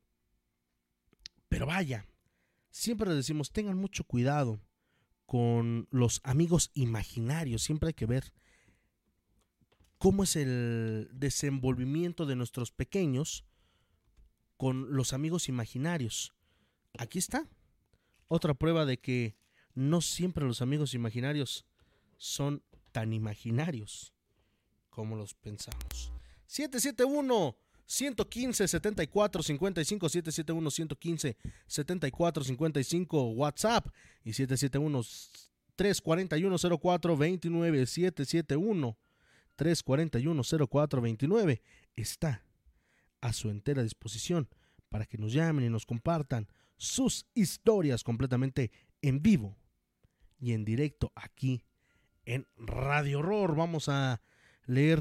[1.48, 2.04] pero vaya,
[2.74, 4.60] siempre les decimos, tengan mucho cuidado
[5.26, 7.62] con los amigos imaginarios.
[7.62, 8.32] Siempre hay que ver
[9.98, 13.44] cómo es el desenvolvimiento de nuestros pequeños
[14.56, 16.34] con los amigos imaginarios.
[16.98, 17.48] Aquí está.
[18.26, 19.36] Otra prueba de que
[19.74, 21.66] no siempre los amigos imaginarios
[22.16, 24.12] son tan imaginarios
[24.90, 26.12] como los pensamos.
[26.46, 27.56] 771
[27.86, 33.88] 115 74 55 771 115 74 55 WhatsApp
[34.24, 35.02] y 771
[35.76, 38.98] 341 04 29 771
[39.56, 41.62] 341 04 29
[41.94, 42.44] está
[43.20, 44.48] a su entera disposición
[44.88, 48.70] para que nos llamen y nos compartan sus historias completamente
[49.02, 49.56] en vivo
[50.38, 51.64] y en directo aquí
[52.24, 53.56] en Radio Horror.
[53.56, 54.20] Vamos a
[54.66, 55.00] leer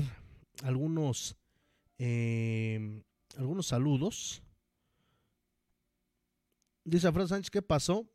[0.64, 1.36] algunos
[2.06, 3.02] eh,
[3.38, 4.44] algunos saludos.
[6.84, 8.06] Dice Fran Sánchez, ¿qué pasó?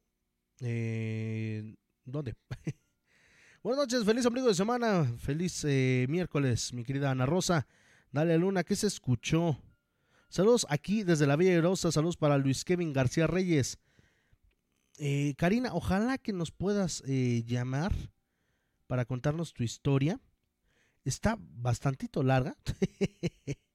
[0.60, 1.74] Eh,
[2.04, 2.34] ¿Dónde?
[3.62, 7.66] Buenas noches, feliz ombligo de semana, feliz eh, miércoles, mi querida Ana Rosa.
[8.12, 9.58] Dale Luna, ¿qué se escuchó?
[10.28, 13.78] Saludos aquí desde la Villa Rosa, saludos para Luis Kevin García Reyes.
[14.98, 17.94] Eh, Karina, ojalá que nos puedas llamar
[18.86, 20.20] para contarnos tu historia.
[21.04, 22.54] Está bastantito larga.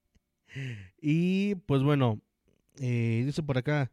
[1.00, 2.20] y pues bueno,
[2.80, 3.90] eh, dice por acá,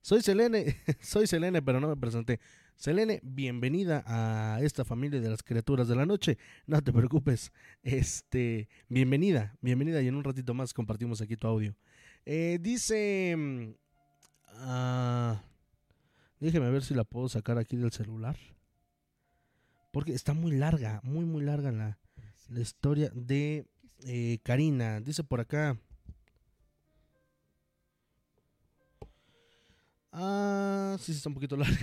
[0.00, 2.40] soy Selene, soy Selene, pero no me presenté.
[2.76, 6.38] Selene, bienvenida a esta familia de las criaturas de la noche.
[6.66, 11.76] No te preocupes, este, bienvenida, bienvenida y en un ratito más compartimos aquí tu audio.
[12.26, 13.36] Eh, dice,
[14.54, 15.36] uh,
[16.40, 18.36] déjeme ver si la puedo sacar aquí del celular,
[19.92, 21.98] porque está muy larga, muy muy larga la,
[22.48, 23.66] la historia de
[24.06, 25.00] eh, Karina.
[25.00, 25.78] Dice por acá.
[30.12, 31.78] Ah, sí, está un poquito larga.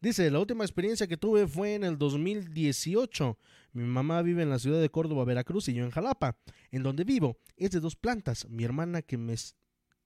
[0.00, 3.38] Dice, la última experiencia que tuve fue en el 2018.
[3.72, 6.36] Mi mamá vive en la ciudad de Córdoba, Veracruz, y yo en Jalapa,
[6.70, 7.38] en donde vivo.
[7.56, 8.48] Es de dos plantas.
[8.48, 9.36] Mi hermana que me,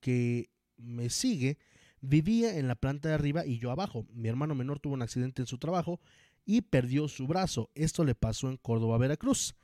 [0.00, 1.58] que me sigue
[2.00, 4.06] vivía en la planta de arriba y yo abajo.
[4.12, 6.00] Mi hermano menor tuvo un accidente en su trabajo
[6.44, 7.70] y perdió su brazo.
[7.74, 9.56] Esto le pasó en Córdoba, Veracruz.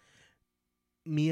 [1.04, 1.30] Mi,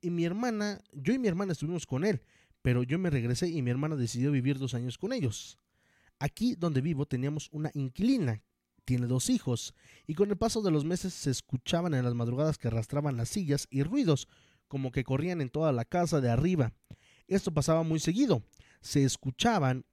[0.00, 2.22] y mi hermana, yo y mi hermana estuvimos con él,
[2.62, 5.58] pero yo me regresé y mi hermana decidió vivir dos años con ellos.
[6.18, 8.42] Aquí donde vivo teníamos una inquilina,
[8.84, 9.74] tiene dos hijos,
[10.06, 13.28] y con el paso de los meses se escuchaban en las madrugadas que arrastraban las
[13.28, 14.28] sillas y ruidos,
[14.68, 16.72] como que corrían en toda la casa de arriba.
[17.26, 18.42] Esto pasaba muy seguido.
[18.80, 19.84] Se escuchaban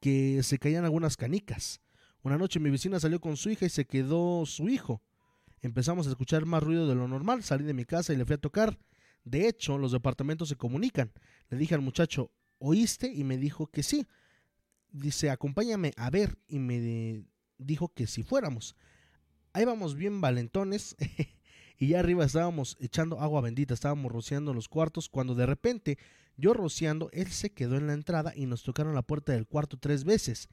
[0.00, 1.80] que se caían algunas canicas.
[2.22, 5.00] Una noche mi vecina salió con su hija y se quedó su hijo.
[5.62, 8.34] Empezamos a escuchar más ruido de lo normal, salí de mi casa y le fui
[8.34, 8.78] a tocar.
[9.24, 11.12] De hecho, los departamentos se comunican.
[11.48, 13.12] Le dije al muchacho, ¿oíste?
[13.12, 14.06] Y me dijo que sí.
[14.92, 16.38] Dice, acompáñame a ver.
[16.46, 17.24] Y me
[17.58, 18.76] dijo que si fuéramos.
[19.52, 20.96] Ahí vamos bien valentones.
[21.78, 25.98] y ya arriba estábamos echando agua bendita, estábamos rociando los cuartos, cuando de repente
[26.36, 29.78] yo rociando, él se quedó en la entrada y nos tocaron la puerta del cuarto
[29.78, 30.48] tres veces.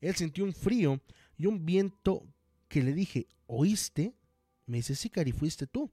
[0.00, 1.00] Él sintió un frío
[1.36, 2.26] y un viento
[2.68, 4.14] que le dije, ¿oíste?
[4.68, 5.90] Me dice, sí, Cari, fuiste tú.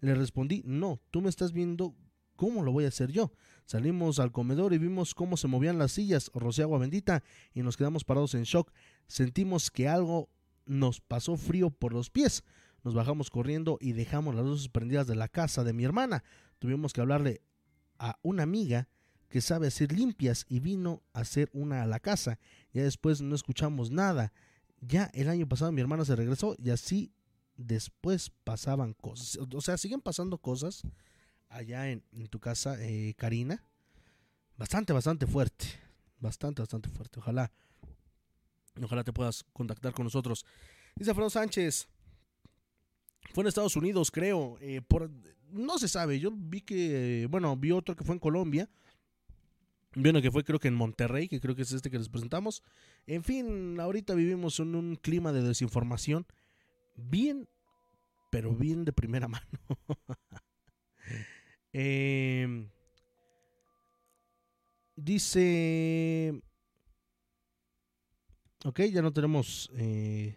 [0.00, 1.94] Le respondí, no, tú me estás viendo,
[2.34, 3.32] ¿cómo lo voy a hacer yo?
[3.64, 7.22] Salimos al comedor y vimos cómo se movían las sillas, rocé agua bendita
[7.54, 8.72] y nos quedamos parados en shock.
[9.06, 10.28] Sentimos que algo
[10.66, 12.42] nos pasó frío por los pies.
[12.82, 16.24] Nos bajamos corriendo y dejamos las luces prendidas de la casa de mi hermana.
[16.58, 17.40] Tuvimos que hablarle
[18.00, 18.88] a una amiga
[19.28, 22.40] que sabe hacer limpias y vino a hacer una a la casa.
[22.72, 24.32] Ya después no escuchamos nada.
[24.80, 27.12] Ya el año pasado mi hermana se regresó y así
[27.62, 29.38] después pasaban cosas.
[29.54, 30.82] O sea, siguen pasando cosas
[31.48, 33.64] allá en, tu casa, eh, Karina.
[34.56, 35.66] Bastante, bastante fuerte.
[36.18, 37.18] Bastante, bastante fuerte.
[37.18, 37.52] Ojalá,
[38.80, 40.44] ojalá te puedas contactar con nosotros.
[40.96, 41.88] Dice Alfredo Sánchez.
[43.34, 44.58] Fue en Estados Unidos, creo.
[44.60, 45.10] Eh, por,
[45.50, 46.20] no se sabe.
[46.20, 48.68] Yo vi que, bueno, vi otro que fue en Colombia.
[49.94, 52.08] Vi uno que fue creo que en Monterrey, que creo que es este que les
[52.08, 52.62] presentamos.
[53.06, 56.26] En fin, ahorita vivimos en un clima de desinformación.
[56.96, 57.48] Bien,
[58.32, 59.46] pero bien de primera mano.
[61.74, 62.66] eh,
[64.96, 66.42] dice...
[68.64, 69.70] Ok, ya no tenemos...
[69.74, 70.34] Eh,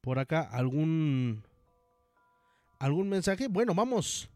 [0.00, 1.44] por acá algún
[2.80, 3.46] algún mensaje.
[3.46, 4.28] Bueno, vamos,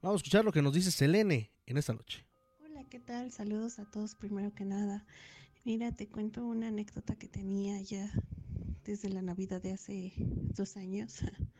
[0.00, 2.24] vamos a escuchar lo que nos dice Selene en esta noche.
[2.64, 3.32] Hola, ¿qué tal?
[3.32, 5.04] Saludos a todos primero que nada.
[5.64, 8.12] Mira, te cuento una anécdota que tenía ya
[8.88, 10.14] desde la Navidad de hace
[10.56, 11.20] dos años.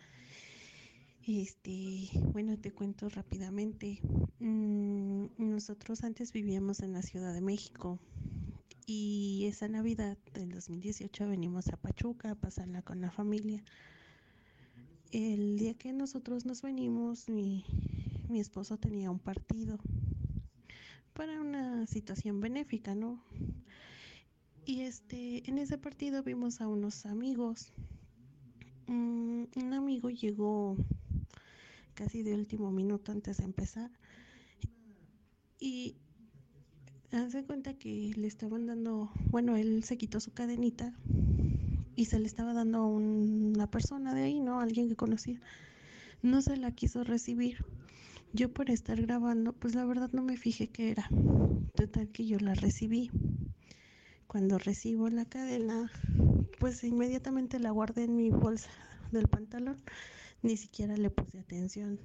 [1.30, 4.00] Este, bueno, te cuento rápidamente.
[4.38, 7.98] Mm, nosotros antes vivíamos en la Ciudad de México
[8.86, 13.62] y esa Navidad del 2018 venimos a Pachuca a pasarla con la familia.
[15.12, 17.62] El día que nosotros nos venimos, mi,
[18.30, 19.78] mi esposo tenía un partido
[21.12, 23.22] para una situación benéfica, ¿no?
[24.68, 27.72] Y este, en ese partido vimos a unos amigos.
[28.86, 30.76] Mm, un amigo llegó
[31.94, 33.90] casi de último minuto antes de empezar.
[35.58, 35.96] Y
[37.12, 40.94] hace cuenta que le estaban dando, bueno, él se quitó su cadenita
[41.96, 44.60] y se le estaba dando a una persona de ahí, ¿no?
[44.60, 45.40] Alguien que conocía.
[46.20, 47.64] No se la quiso recibir.
[48.34, 51.08] Yo por estar grabando, pues la verdad no me fijé qué era.
[51.74, 53.10] Total que yo la recibí.
[54.28, 55.90] Cuando recibo la cadena,
[56.60, 58.70] pues inmediatamente la guardé en mi bolsa
[59.10, 59.78] del pantalón
[60.42, 61.98] ni siquiera le puse atención.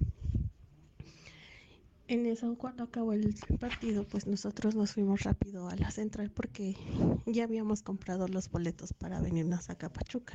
[2.06, 6.76] En eso, cuando acabó el partido, pues nosotros nos fuimos rápido a la central porque
[7.24, 10.34] ya habíamos comprado los boletos para venirnos a Capachuca.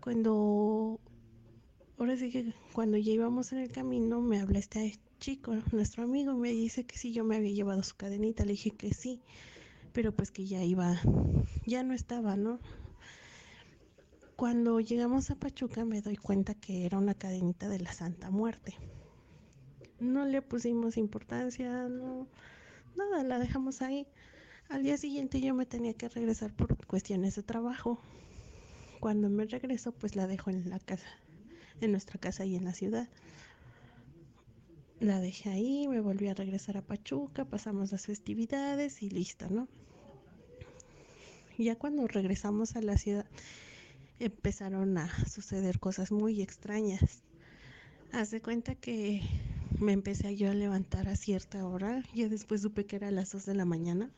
[0.00, 0.98] Cuando,
[1.96, 6.34] ahora sí que cuando ya íbamos en el camino, me habla este chico, nuestro amigo,
[6.34, 9.22] me dice que sí, yo me había llevado su cadenita, le dije que sí,
[9.92, 11.00] pero pues que ya iba,
[11.66, 12.60] ya no estaba, ¿no?
[14.36, 18.74] Cuando llegamos a Pachuca me doy cuenta que era una cadenita de la Santa Muerte.
[20.00, 22.26] No le pusimos importancia, no,
[22.96, 24.06] nada, la dejamos ahí.
[24.68, 28.00] Al día siguiente yo me tenía que regresar por cuestiones de trabajo.
[29.00, 31.08] Cuando me regreso, pues la dejo en la casa,
[31.80, 33.08] en nuestra casa y en la ciudad.
[35.02, 39.66] La dejé ahí, me volví a regresar a Pachuca, pasamos las festividades y listo, ¿no?
[41.58, 43.26] Ya cuando regresamos a la ciudad,
[44.20, 47.24] empezaron a suceder cosas muy extrañas.
[48.12, 49.22] Hace cuenta que
[49.80, 53.32] me empecé yo a levantar a cierta hora, ya después supe que era a las
[53.32, 54.08] 2 de la mañana,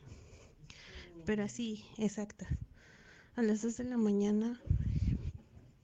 [1.25, 2.45] pero así, exacta,
[3.35, 4.61] a las 2 de la mañana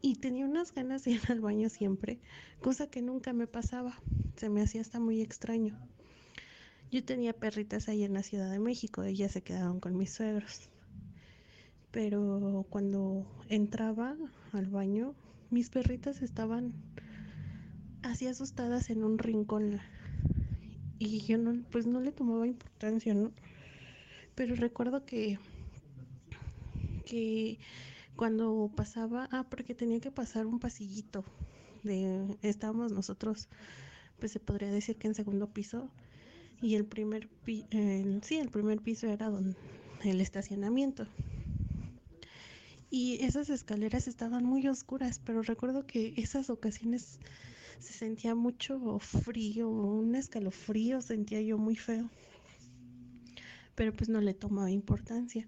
[0.01, 2.19] y tenía unas ganas de ir al baño siempre,
[2.61, 3.99] cosa que nunca me pasaba,
[4.35, 5.77] se me hacía hasta muy extraño.
[6.91, 10.69] Yo tenía perritas ahí en la Ciudad de México, ellas se quedaron con mis suegros
[11.91, 14.15] pero cuando entraba
[14.53, 15.13] al baño,
[15.49, 16.73] mis perritas estaban
[18.01, 19.79] así asustadas en un rincón
[20.99, 23.31] y yo no, pues no le tomaba importancia, ¿no?
[24.35, 25.37] Pero recuerdo que,
[27.05, 27.59] que
[28.21, 31.25] cuando pasaba, ah, porque tenía que pasar un pasillito
[31.81, 33.49] de, estábamos nosotros,
[34.19, 35.89] pues se podría decir que en segundo piso
[36.61, 37.65] y el primer, pi,
[38.21, 39.55] sí, el primer piso era donde,
[40.03, 41.07] el estacionamiento
[42.91, 47.17] y esas escaleras estaban muy oscuras, pero recuerdo que esas ocasiones
[47.79, 52.07] se sentía mucho frío, un escalofrío sentía yo muy feo,
[53.73, 55.47] pero pues no le tomaba importancia.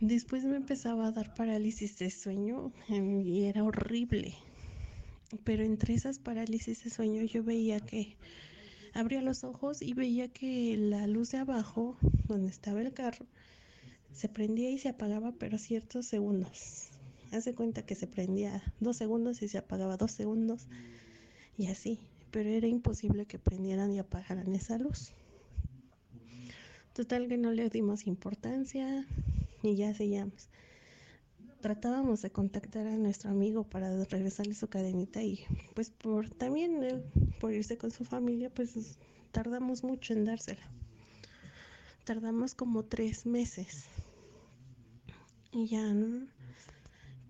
[0.00, 4.36] Después me empezaba a dar parálisis de sueño em, y era horrible.
[5.42, 8.16] Pero entre esas parálisis de sueño yo veía que
[8.94, 11.96] abría los ojos y veía que la luz de abajo,
[12.28, 13.26] donde estaba el carro,
[14.12, 16.90] se prendía y se apagaba, pero ciertos segundos.
[17.32, 20.68] Hace cuenta que se prendía dos segundos y se apagaba dos segundos
[21.56, 21.98] y así,
[22.30, 25.12] pero era imposible que prendieran y apagaran esa luz.
[26.92, 29.06] Total que no le dimos importancia
[29.62, 30.48] y ya seguíamos.
[31.60, 35.44] Tratábamos de contactar a nuestro amigo para regresarle su cadenita y
[35.74, 37.02] pues por también él,
[37.40, 38.98] por irse con su familia, pues
[39.32, 40.62] tardamos mucho en dársela.
[42.04, 43.86] Tardamos como tres meses
[45.50, 46.26] y ya, ¿no?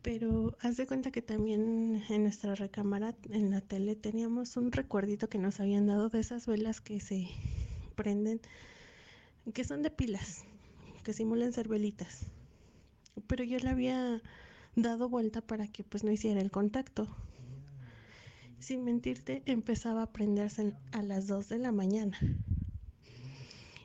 [0.03, 5.29] Pero haz de cuenta que también en nuestra recámara, en la tele, teníamos un recuerdito
[5.29, 7.29] que nos habían dado de esas velas que se
[7.97, 8.41] prenden,
[9.53, 10.45] que son de pilas,
[11.13, 12.27] simulan ser velitas.
[13.27, 14.23] Pero yo le había
[14.77, 17.09] dado vuelta para que pues no hiciera el contacto.
[18.59, 22.19] Sin mentirte, empezaba a prenderse a las 2 de la mañana.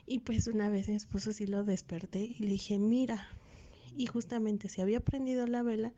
[0.06, 3.28] Y pues una vez mi esposo sí lo desperté y le dije, mira,
[3.96, 5.92] y justamente se había prendido la vela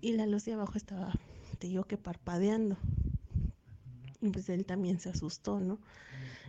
[0.00, 1.12] y la luz de abajo estaba,
[1.58, 2.76] te digo que parpadeando.
[4.20, 5.78] Y pues él también se asustó, ¿no?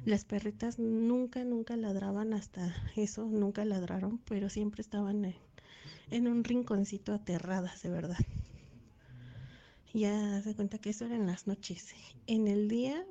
[0.06, 5.36] Las perritas nunca, nunca ladraban hasta eso, nunca ladraron, pero siempre estaban
[6.10, 8.18] en, un rinconcito aterradas, de verdad.
[9.94, 11.94] Ya se cuenta que eso era en las noches.
[12.28, 13.04] En el día,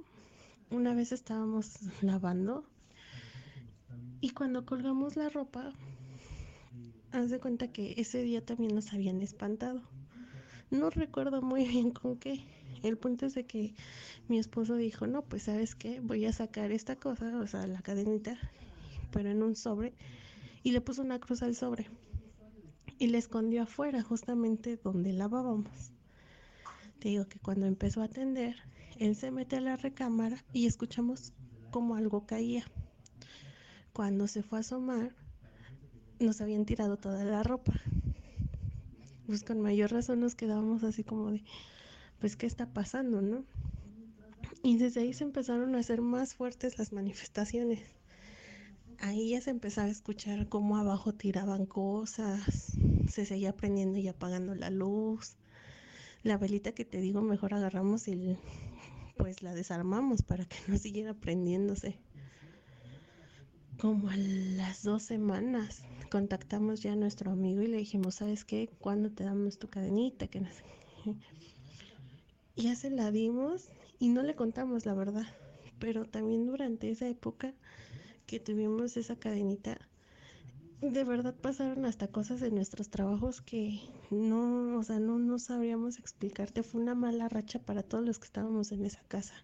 [0.70, 2.64] una vez estábamos lavando
[4.20, 5.72] y cuando colgamos la ropa,
[7.12, 9.82] haz de cuenta que ese día también nos habían espantado.
[10.70, 12.44] No recuerdo muy bien con qué.
[12.82, 13.74] El punto es de que
[14.28, 17.82] mi esposo dijo, no, pues sabes qué, voy a sacar esta cosa, o sea, la
[17.82, 18.38] cadenita,
[19.10, 19.94] pero en un sobre,
[20.62, 21.86] y le puso una cruz al sobre.
[22.98, 25.92] Y le escondió afuera, justamente donde lavábamos.
[26.98, 28.56] Te digo que cuando empezó a atender,
[28.98, 31.32] él se mete a la recámara y escuchamos
[31.70, 32.64] como algo caía.
[33.92, 35.14] Cuando se fue a asomar,
[36.18, 37.80] nos habían tirado toda la ropa.
[39.26, 41.44] Pues con mayor razón nos quedábamos así como de,
[42.20, 43.44] pues, ¿qué está pasando, no?
[44.62, 47.80] Y desde ahí se empezaron a hacer más fuertes las manifestaciones.
[49.00, 52.76] Ahí ya se empezaba a escuchar cómo abajo tiraban cosas,
[53.08, 55.36] se seguía prendiendo y apagando la luz.
[56.24, 58.36] La velita que te digo, mejor agarramos y
[59.16, 61.96] pues la desarmamos para que no siguiera prendiéndose.
[63.78, 68.68] Como a las dos semanas contactamos ya a nuestro amigo y le dijimos, ¿sabes qué?
[68.80, 70.26] ¿Cuándo te damos tu cadenita?
[70.26, 70.42] Que.
[72.58, 75.26] Ya se la dimos y no le contamos la verdad.
[75.78, 77.54] Pero también durante esa época
[78.26, 79.78] que tuvimos esa cadenita,
[80.80, 83.78] de verdad pasaron hasta cosas en nuestros trabajos que
[84.10, 86.64] no, o sea, no, no sabríamos explicarte.
[86.64, 89.34] Fue una mala racha para todos los que estábamos en esa casa.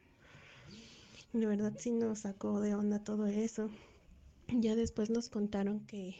[1.32, 3.70] De verdad sí nos sacó de onda todo eso.
[4.48, 6.16] Ya después nos contaron que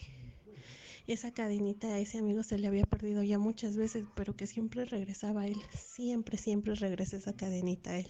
[1.06, 4.84] esa cadenita a ese amigo se le había perdido ya muchas veces, pero que siempre
[4.84, 5.60] regresaba a él.
[5.78, 8.08] Siempre, siempre regresa esa cadenita a él.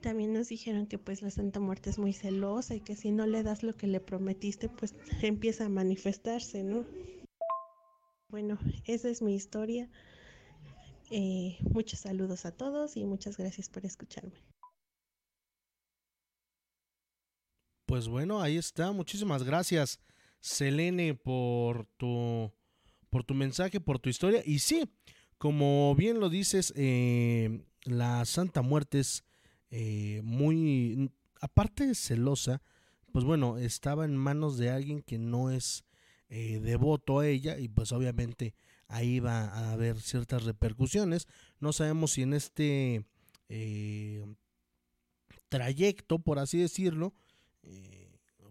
[0.00, 3.26] También nos dijeron que pues la Santa Muerte es muy celosa y que si no
[3.26, 6.84] le das lo que le prometiste, pues empieza a manifestarse, ¿no?
[8.28, 9.88] Bueno, esa es mi historia.
[11.10, 14.42] Eh, muchos saludos a todos y muchas gracias por escucharme.
[17.86, 18.92] Pues bueno, ahí está.
[18.92, 19.98] Muchísimas gracias,
[20.40, 22.52] Selene, por tu,
[23.10, 24.42] por tu mensaje, por tu historia.
[24.44, 24.84] Y sí,
[25.38, 29.24] como bien lo dices, eh, la Santa Muerte es
[29.70, 31.10] eh, muy,
[31.40, 32.62] aparte de celosa,
[33.12, 35.84] pues bueno, estaba en manos de alguien que no es
[36.28, 38.54] eh, devoto a ella y pues obviamente
[38.88, 41.26] ahí va a haber ciertas repercusiones.
[41.60, 43.04] No sabemos si en este
[45.48, 47.14] trayecto, por así decirlo,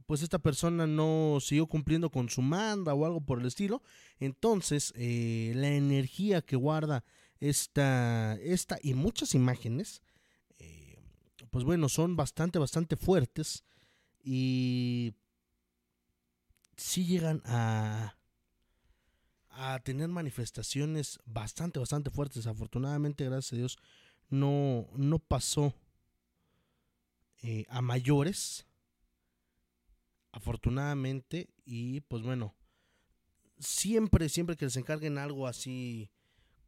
[0.07, 3.83] pues esta persona no siguió cumpliendo con su manda o algo por el estilo.
[4.19, 7.03] Entonces, eh, la energía que guarda
[7.41, 10.01] esta, esta y muchas imágenes,
[10.59, 10.97] eh,
[11.51, 13.65] pues bueno, son bastante, bastante fuertes
[14.23, 15.13] y
[16.77, 18.15] sí llegan a,
[19.49, 22.47] a tener manifestaciones bastante, bastante fuertes.
[22.47, 23.77] Afortunadamente, gracias a Dios,
[24.29, 25.73] no, no pasó
[27.69, 28.66] a mayores
[30.37, 32.55] afortunadamente, y pues bueno,
[33.57, 36.11] siempre, siempre que les encarguen algo así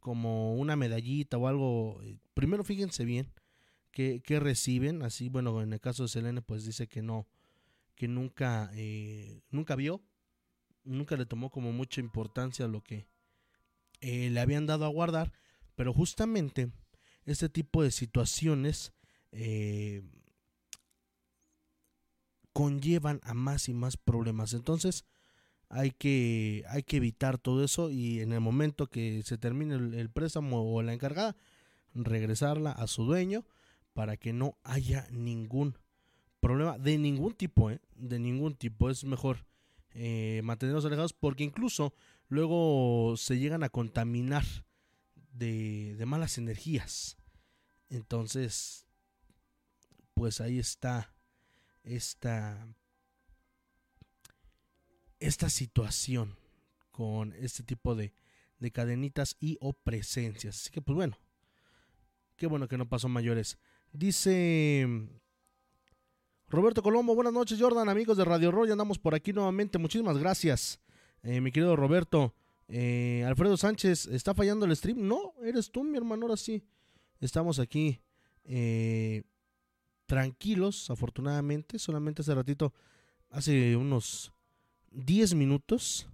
[0.00, 3.32] como una medallita o algo, eh, primero fíjense bien
[3.92, 7.28] que, reciben, así bueno, en el caso de Selene pues dice que no,
[7.94, 10.02] que nunca, eh, nunca vio,
[10.82, 13.06] nunca le tomó como mucha importancia lo que
[14.00, 15.32] eh, le habían dado a guardar,
[15.76, 16.72] pero justamente
[17.24, 18.92] este tipo de situaciones
[22.52, 24.52] conllevan a más y más problemas.
[24.52, 25.04] Entonces
[25.68, 30.10] hay que, hay que evitar todo eso y en el momento que se termine el,
[30.10, 31.36] préstamo o la encargada,
[31.94, 33.44] regresarla a su dueño
[33.92, 35.78] para que no haya ningún
[36.40, 37.80] problema de ningún tipo, ¿eh?
[37.94, 38.90] de ningún tipo.
[38.90, 39.46] Es mejor
[39.92, 41.94] eh, mantenerlos alejados porque incluso
[42.28, 44.44] luego se llegan a contaminar
[45.32, 47.16] de, de malas energías.
[47.88, 48.86] Entonces,
[50.14, 51.12] pues ahí está
[51.82, 52.66] esta,
[55.18, 56.36] esta situación
[56.90, 58.12] con este tipo de,
[58.58, 60.56] de cadenitas y o presencias.
[60.56, 61.18] Así que pues bueno,
[62.36, 63.58] qué bueno que no pasó mayores.
[63.92, 64.86] Dice
[66.48, 70.80] Roberto Colombo, buenas noches Jordan, amigos de Radio Roy, andamos por aquí nuevamente, muchísimas gracias,
[71.22, 72.34] eh, mi querido Roberto.
[72.72, 75.08] Eh, Alfredo Sánchez, ¿está fallando el stream?
[75.08, 76.62] No, eres tú, mi hermano, ahora sí.
[77.20, 78.00] Estamos aquí
[78.44, 79.24] eh,
[80.10, 81.78] tranquilos, afortunadamente.
[81.78, 82.74] Solamente hace ratito,
[83.30, 84.32] hace unos
[84.90, 86.08] 10 minutos,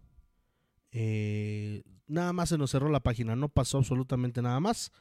[0.93, 4.93] eh, nada más se nos cerró la página, no pasó absolutamente nada más,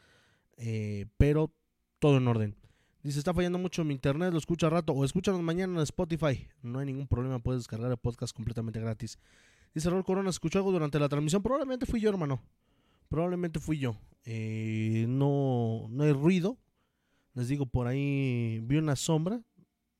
[0.56, 1.52] eh, pero
[2.00, 2.56] todo en orden.
[3.04, 6.48] Dice, está fallando mucho mi internet, lo escucha rato o escúchanos mañana en Spotify.
[6.62, 9.20] No hay ningún problema, puedes descargar el podcast completamente gratis.
[9.74, 11.44] Dice Raúl Corona, ¿escuchó algo durante la transmisión?
[11.44, 12.42] Probablemente fui yo, hermano.
[13.10, 13.98] probablemente fui yo.
[14.24, 16.58] Eh, no, no hay ruido.
[17.36, 19.42] Les digo, por ahí vi una sombra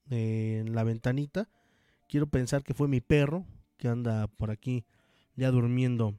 [0.10, 1.50] eh, en la ventanita.
[2.08, 3.46] Quiero pensar que fue mi perro
[3.78, 4.86] que anda por aquí
[5.36, 6.18] ya durmiendo.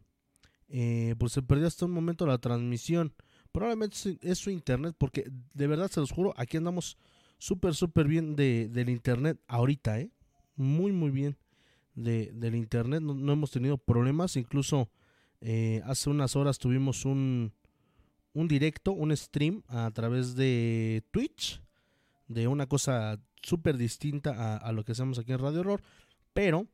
[0.69, 3.14] Eh, pues se perdió hasta un momento la transmisión.
[3.51, 6.99] Probablemente es su internet, porque de verdad se los juro, aquí andamos
[7.39, 10.11] súper, súper bien de, del internet ahorita, ¿eh?
[10.57, 11.37] Muy, muy bien
[11.95, 13.01] de, del internet.
[13.01, 14.37] No, hemos tenido problemas.
[14.37, 14.91] Incluso
[15.41, 17.53] eh, hace unas horas tuvimos un,
[18.37, 21.62] un directo, un stream a través de Twitch.
[22.28, 25.82] De una cosa súper distinta a, lo que hacemos aquí en Radio Horror.
[26.34, 26.66] Pero,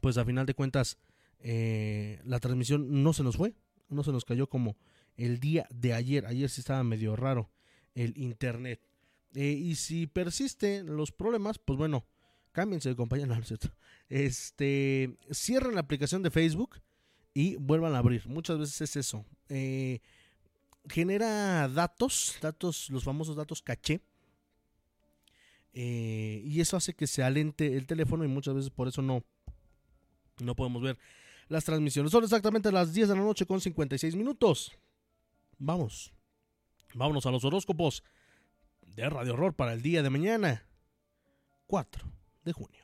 [0.00, 0.98] pues a final de cuentas,
[1.38, 3.54] eh, la transmisión no se nos fue.
[3.88, 4.76] No se nos cayó como
[5.16, 6.26] el día de ayer.
[6.26, 7.52] Ayer sí estaba medio raro
[7.94, 8.80] el internet.
[9.34, 12.06] Eh, y si persisten los problemas, pues bueno,
[12.50, 13.68] cámbiense de compañía, cierto.
[14.08, 16.80] Este, cierren la aplicación de Facebook
[17.34, 18.26] y vuelvan a abrir.
[18.26, 19.24] Muchas veces es eso.
[19.48, 20.00] Eh,
[20.88, 24.00] genera datos, datos, los famosos datos caché.
[25.72, 29.24] Eh, y eso hace que se alente el teléfono y muchas veces por eso no,
[30.40, 30.98] no podemos ver
[31.48, 32.12] las transmisiones.
[32.12, 34.72] Son exactamente las 10 de la noche con 56 minutos.
[35.58, 36.12] Vamos.
[36.94, 38.02] Vámonos a los horóscopos
[38.82, 40.66] de Radio Horror para el día de mañana,
[41.66, 42.04] 4
[42.44, 42.79] de junio.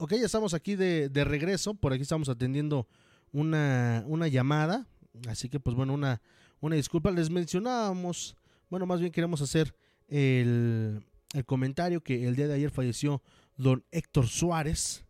[0.00, 1.74] Ok, ya estamos aquí de, regreso.
[1.74, 2.86] Por aquí estamos atendiendo
[3.32, 4.86] una, llamada.
[5.26, 6.22] Así que, pues bueno, una,
[6.60, 7.10] una disculpa.
[7.10, 8.36] Les mencionábamos,
[8.70, 9.74] bueno, más bien queremos hacer
[10.06, 11.02] el,
[11.46, 13.22] comentario que el día de ayer falleció
[13.56, 15.04] don Héctor Suárez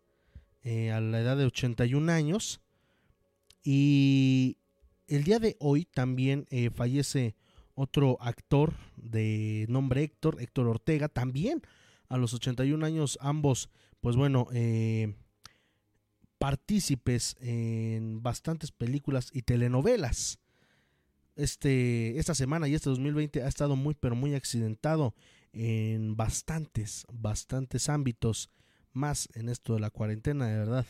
[0.62, 2.62] eh, a la edad de 81 años.
[3.62, 4.57] Y
[5.07, 7.36] el día de hoy también eh, fallece
[7.74, 11.61] otro actor de nombre Héctor, Héctor Ortega, también
[12.09, 15.15] a los 81 años, ambos pues bueno, eh,
[16.39, 20.39] partícipes en bastantes películas y telenovelas.
[21.37, 25.15] Este, esta semana y este 2020 ha estado muy, pero muy accidentado
[25.53, 28.51] en bastantes, bastantes ámbitos,
[28.93, 30.87] más en esto de la cuarentena, de verdad.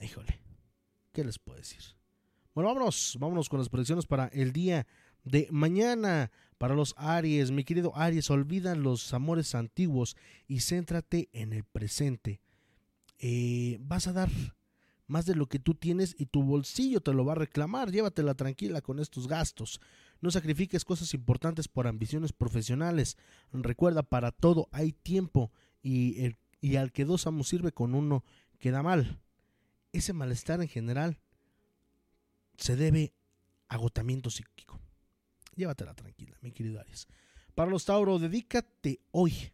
[0.00, 0.40] Híjole,
[1.12, 1.82] ¿qué les puedo decir?
[2.54, 4.86] Bueno, vámonos, vámonos con las predicciones para el día
[5.24, 6.30] de mañana.
[6.60, 10.14] Para los Aries, mi querido Aries, olvida los amores antiguos
[10.46, 12.42] y céntrate en el presente.
[13.18, 14.28] Eh, vas a dar
[15.06, 17.90] más de lo que tú tienes y tu bolsillo te lo va a reclamar.
[17.90, 19.80] Llévatela tranquila con estos gastos.
[20.20, 23.16] No sacrifiques cosas importantes por ambiciones profesionales.
[23.54, 25.50] Recuerda, para todo hay tiempo
[25.82, 28.22] y, el, y al que dos amos sirve con uno
[28.58, 29.18] queda mal.
[29.92, 31.20] Ese malestar en general
[32.58, 33.14] se debe
[33.70, 34.78] a agotamiento psíquico
[35.54, 37.06] llévatela tranquila, mi querido Aries.
[37.54, 39.52] Para los Tauro, dedícate hoy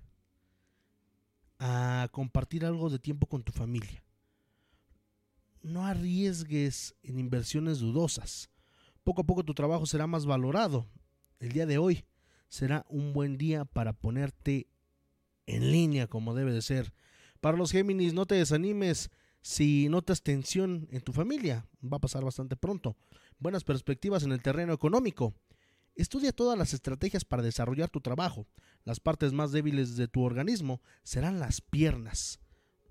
[1.59, 4.05] a compartir algo de tiempo con tu familia.
[5.63, 8.51] No arriesgues en inversiones dudosas.
[9.03, 10.87] Poco a poco tu trabajo será más valorado.
[11.41, 12.05] El día de hoy
[12.49, 14.69] será un buen día para ponerte
[15.47, 16.93] en línea como debe de ser.
[17.41, 21.69] Para los Géminis, no te desanimes si notas tensión en tu familia.
[21.83, 22.97] Va a pasar bastante pronto.
[23.39, 25.35] Buenas perspectivas en el terreno económico.
[25.97, 28.47] Estudia todas las estrategias para desarrollar tu trabajo.
[28.85, 32.39] Las partes más débiles de tu organismo serán las piernas.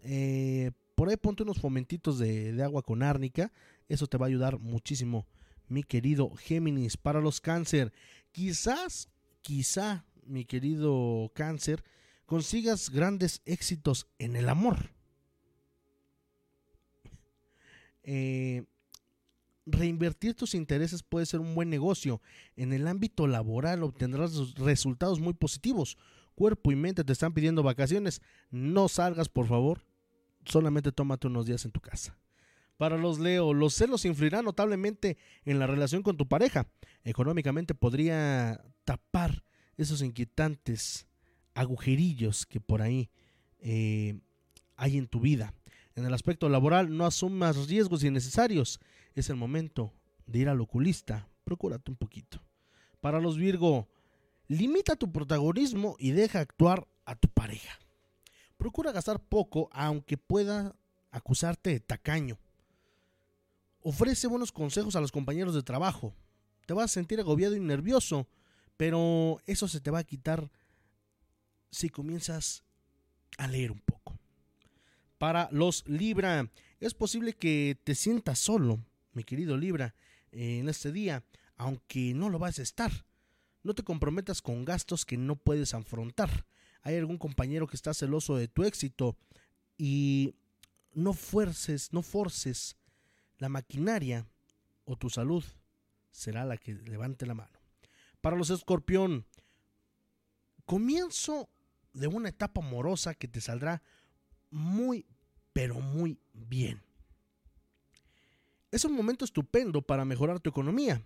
[0.02, 3.54] Eh, por ahí ponte unos fomentitos de, agua con árnica.
[3.88, 5.28] Eso te va a ayudar muchísimo,
[5.68, 6.98] mi querido Géminis.
[6.98, 7.94] Para los cáncer,
[8.32, 9.10] quizás,
[9.42, 11.84] quizá, mi querido cáncer,
[12.26, 14.90] consigas grandes éxitos en el amor.
[18.02, 18.66] Eh,
[19.66, 22.22] reinvertir tus intereses puede ser un buen negocio.
[22.56, 25.98] En el ámbito laboral obtendrás resultados muy positivos.
[26.36, 28.22] Cuerpo y mente te están pidiendo vacaciones.
[28.52, 29.82] No salgas, por favor.
[30.46, 32.18] Solamente tómate unos días en tu casa.
[32.78, 36.68] Para los Leo, los celos influirán notablemente en la relación con tu pareja.
[37.04, 39.44] Económicamente podría tapar
[39.78, 41.08] esos inquietantes
[41.54, 43.10] agujerillos que por ahí
[43.60, 44.20] eh,
[44.76, 45.54] hay en tu vida.
[45.96, 48.82] En el aspecto laboral, no asumas riesgos innecesarios.
[49.16, 49.94] Es el momento
[50.28, 51.28] de ir al oculista.
[51.44, 52.42] Procúrate un poquito.
[53.00, 53.88] Para los Virgo,
[54.48, 57.80] limita tu protagonismo y deja actuar a tu pareja.
[58.58, 60.76] Procura gastar poco, aunque pueda
[61.12, 62.38] acusarte de tacaño.
[63.82, 66.14] Ofrece buenos consejos a los compañeros de trabajo.
[66.66, 68.28] Te vas a sentir agobiado y nervioso,
[68.78, 70.52] pero eso se te va a quitar
[71.70, 72.64] si comienzas
[73.38, 74.18] a leer un poco.
[75.18, 76.50] Para los Libra,
[76.80, 78.80] es posible que te sientas solo,
[79.16, 79.96] mi querido Libra,
[80.32, 81.24] en este día,
[81.56, 82.92] aunque no lo vas a estar.
[83.64, 86.46] No te comprometas con gastos que no puedes afrontar.
[86.82, 89.18] Hay algún compañero que está celoso de tu éxito
[89.78, 90.36] y
[90.94, 92.78] no fuerces, no forces
[93.40, 94.28] la maquinaria
[94.86, 95.44] o tu salud
[96.12, 97.60] será la que levante la mano.
[98.22, 99.26] Para los escorpión,
[100.66, 101.50] comienzo
[101.94, 103.82] de una etapa amorosa que te saldrá
[104.52, 105.06] muy,
[105.54, 106.85] pero muy bien.
[108.76, 111.02] Es un momento estupendo para mejorar tu economía.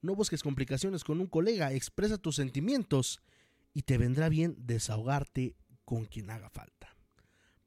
[0.00, 3.20] No busques complicaciones con un colega, expresa tus sentimientos
[3.74, 5.54] y te vendrá bien desahogarte
[5.84, 6.96] con quien haga falta.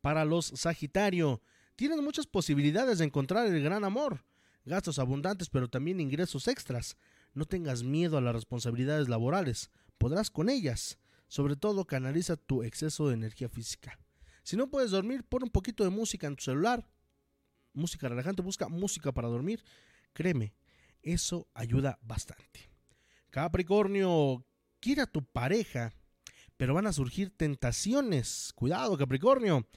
[0.01, 1.43] Para los Sagitario,
[1.75, 4.25] tienes muchas posibilidades de encontrar el gran amor,
[4.65, 6.97] gastos abundantes pero también ingresos extras.
[7.35, 9.69] No tengas miedo a las responsabilidades laborales,
[9.99, 10.97] podrás con ellas.
[11.27, 13.99] Sobre todo canaliza tu exceso de energía física.
[14.41, 16.89] Si no puedes dormir, pon un poquito de música en tu celular.
[17.75, 19.63] Música relajante, busca música para dormir.
[20.13, 20.53] Créeme,
[21.03, 22.69] eso ayuda bastante.
[23.29, 24.45] Capricornio,
[24.79, 25.93] quiere a tu pareja,
[26.57, 28.51] pero van a surgir tentaciones.
[28.55, 29.67] Cuidado, Capricornio.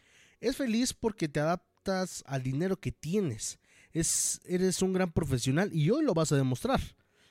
[0.40, 3.58] Es feliz porque te adaptas al dinero que tienes.
[3.92, 6.80] Es, eres un gran profesional y hoy lo vas a demostrar.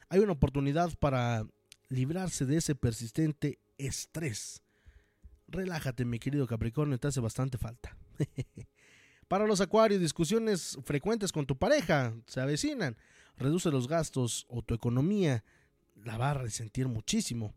[0.10, 1.48] Hay una oportunidad para
[1.90, 4.62] librarse de ese persistente estrés.
[5.48, 7.96] Relájate, mi querido Capricornio, te hace bastante falta.
[9.28, 12.96] Para los acuarios, discusiones frecuentes con tu pareja se avecinan.
[13.38, 15.44] Reduce los gastos o tu economía
[16.04, 17.54] la va a resentir muchísimo.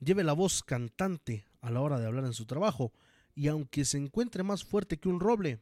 [0.00, 2.92] Lleve la voz cantante a la hora de hablar en su trabajo
[3.34, 5.60] y aunque se encuentre más fuerte que un roble,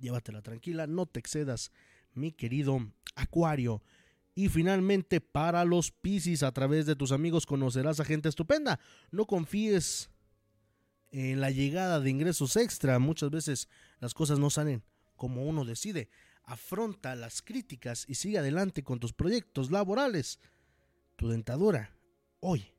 [0.00, 1.72] llévatela tranquila, no te excedas,
[2.12, 2.78] mi querido
[3.14, 3.82] Acuario.
[4.34, 8.78] Y finalmente, para los Piscis, a través de tus amigos conocerás a gente estupenda.
[9.10, 10.10] No confíes
[11.10, 12.98] en la llegada de ingresos extra.
[13.00, 13.68] Muchas veces
[14.00, 14.82] las cosas no salen
[15.16, 16.08] como uno decide.
[16.44, 20.38] Afronta las críticas y sigue adelante con tus proyectos laborales.
[21.16, 21.94] Tu dentadura
[22.40, 22.72] hoy,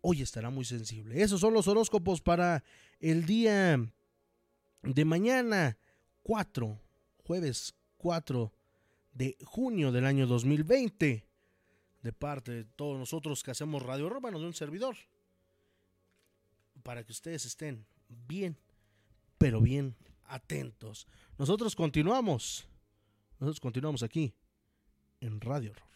[0.00, 1.22] hoy estará muy sensible.
[1.22, 2.64] Esos son los horóscopos para
[2.98, 3.78] el día
[4.82, 5.78] de mañana
[6.22, 6.80] 4,
[7.24, 8.52] jueves 4
[9.12, 11.26] de junio del año 2020
[12.02, 14.96] de parte de todos nosotros que hacemos Radio Urbano de un servidor
[16.82, 18.56] para que ustedes estén bien,
[19.36, 19.94] pero bien
[20.30, 21.06] atentos.
[21.38, 22.66] Nosotros continuamos.
[23.38, 24.34] Nosotros continuamos aquí
[25.20, 25.89] en Radio Horror.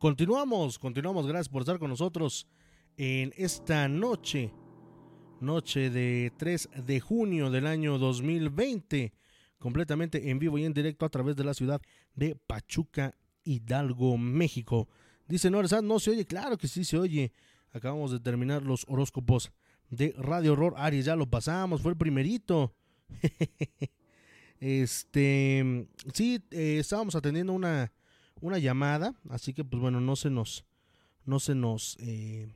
[0.00, 1.26] Continuamos, continuamos.
[1.26, 2.48] Gracias por estar con nosotros
[2.96, 4.50] en esta noche.
[5.42, 9.12] Noche de 3 de junio del año 2020.
[9.58, 11.82] Completamente en vivo y en directo a través de la ciudad
[12.14, 14.88] de Pachuca, Hidalgo, México.
[15.28, 16.24] Dice Noresad, no se oye.
[16.24, 17.30] Claro que sí se oye.
[17.70, 19.52] Acabamos de terminar los horóscopos
[19.90, 20.76] de Radio Horror.
[20.78, 21.82] Aries, ya lo pasamos.
[21.82, 22.74] Fue el primerito.
[24.60, 27.92] este, sí, eh, estábamos atendiendo una,
[28.40, 30.64] una llamada, así que pues bueno, no se nos,
[31.24, 32.48] no se nos, eh,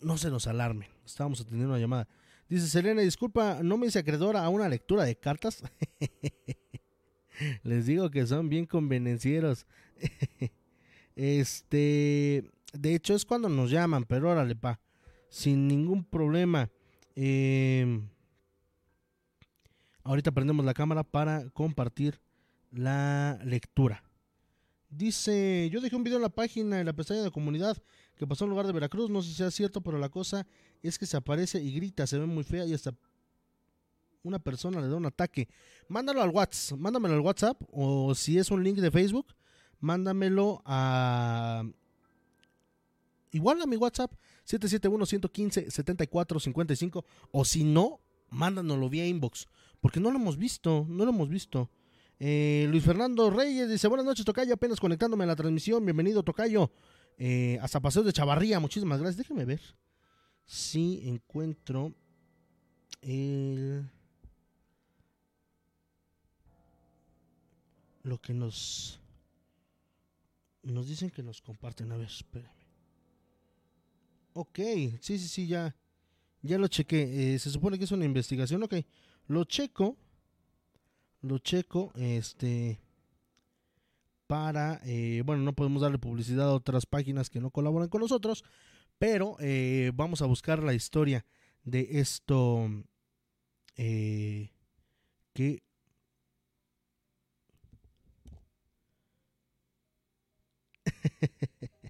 [0.00, 0.88] no se nos alarmen.
[1.04, 2.08] Estábamos atendiendo una llamada.
[2.48, 5.62] Dice Selena, disculpa, no me hice acreedora a una lectura de cartas.
[7.62, 9.66] Les digo que son bien convenencieros.
[11.16, 14.80] este, de hecho es cuando nos llaman, pero órale, pa,
[15.28, 16.70] sin ningún problema.
[17.16, 18.02] Eh,
[20.04, 22.20] Ahorita prendemos la cámara para compartir
[22.72, 24.02] la lectura.
[24.90, 27.82] Dice, yo dejé un video en la página, en la pestaña de comunidad,
[28.16, 29.08] que pasó en lugar de Veracruz.
[29.10, 30.46] No sé si sea cierto, pero la cosa
[30.82, 32.94] es que se aparece y grita, se ve muy fea y hasta
[34.22, 35.48] una persona le da un ataque.
[35.88, 39.34] Mándalo al WhatsApp, mándamelo al WhatsApp o si es un link de Facebook,
[39.80, 41.64] mándamelo a...
[43.34, 44.12] Igual a mi WhatsApp,
[44.46, 49.48] 771-115-7455 o si no, mándanoslo vía inbox
[49.82, 51.68] porque no lo hemos visto, no lo hemos visto.
[52.18, 56.70] Eh, Luis Fernando Reyes dice, buenas noches Tocayo, apenas conectándome a la transmisión, bienvenido Tocayo,
[57.18, 59.60] eh, hasta Paseo de Chavarría, muchísimas gracias, déjeme ver
[60.44, 61.94] si encuentro
[63.00, 63.88] el...
[68.02, 68.98] Lo que nos...
[70.62, 72.52] Nos dicen que nos comparten, a ver, espérame.
[74.34, 74.58] Ok,
[75.00, 75.74] sí, sí, sí, ya,
[76.40, 78.74] ya lo chequé, eh, se supone que es una investigación, ok.
[79.26, 79.96] Lo checo,
[81.22, 82.78] lo checo, este,
[84.26, 88.44] para, eh, bueno, no podemos darle publicidad a otras páginas que no colaboran con nosotros,
[88.98, 91.24] pero eh, vamos a buscar la historia
[91.64, 92.68] de esto
[93.76, 94.50] eh,
[95.32, 95.62] que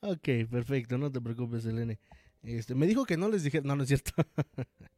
[0.00, 1.98] ok, perfecto, no te preocupes, Elene.
[2.42, 4.12] Este, me dijo que no les dije, no, no es cierto.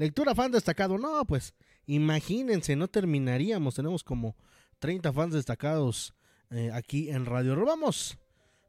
[0.00, 0.96] Lectura fan destacado.
[0.96, 1.52] No, pues
[1.84, 3.74] imagínense, no terminaríamos.
[3.74, 4.34] Tenemos como
[4.78, 6.14] 30 fans destacados
[6.48, 8.16] eh, aquí en Radio Vamos,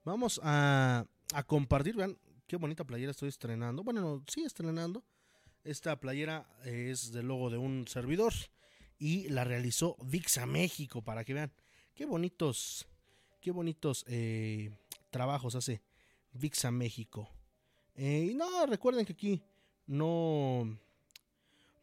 [0.04, 1.96] vamos a, a, compartir.
[1.96, 2.18] Vean
[2.48, 3.82] qué bonita playera estoy estrenando.
[3.82, 5.06] Bueno, no, sí, estrenando.
[5.64, 8.34] Esta playera es del logo de un servidor
[9.00, 11.54] y la realizó VIXA México para que vean
[11.96, 12.90] qué bonitos,
[13.40, 14.70] qué bonitos eh,
[15.10, 15.82] trabajos hace
[16.34, 17.30] VIXA México.
[17.96, 19.42] Eh, y no, recuerden que aquí
[19.88, 20.78] no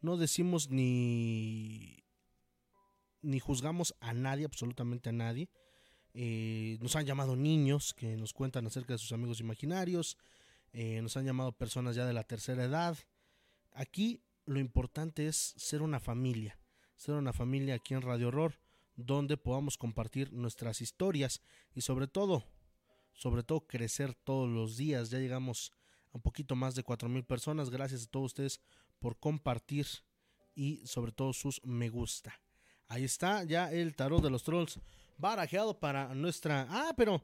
[0.01, 2.03] no decimos ni
[3.21, 5.49] ni juzgamos a nadie, absolutamente a nadie.
[6.13, 10.17] Eh, nos han llamado niños que nos cuentan acerca de sus amigos imaginarios.
[10.71, 12.97] Eh, nos han llamado personas ya de la tercera edad.
[13.73, 16.59] Aquí lo importante es ser una familia.
[16.95, 18.59] Ser una familia aquí en Radio Horror
[18.95, 21.41] donde podamos compartir nuestras historias
[21.73, 22.43] y sobre todo,
[23.13, 25.09] sobre todo crecer todos los días.
[25.09, 25.71] Ya llegamos
[26.11, 27.69] a un poquito más de cuatro mil personas.
[27.69, 28.59] Gracias a todos ustedes
[28.99, 29.87] por compartir
[30.55, 32.39] y sobre todo sus me gusta.
[32.87, 34.79] Ahí está ya el tarot de los trolls
[35.17, 36.67] barajeado para nuestra...
[36.69, 37.21] Ah, pero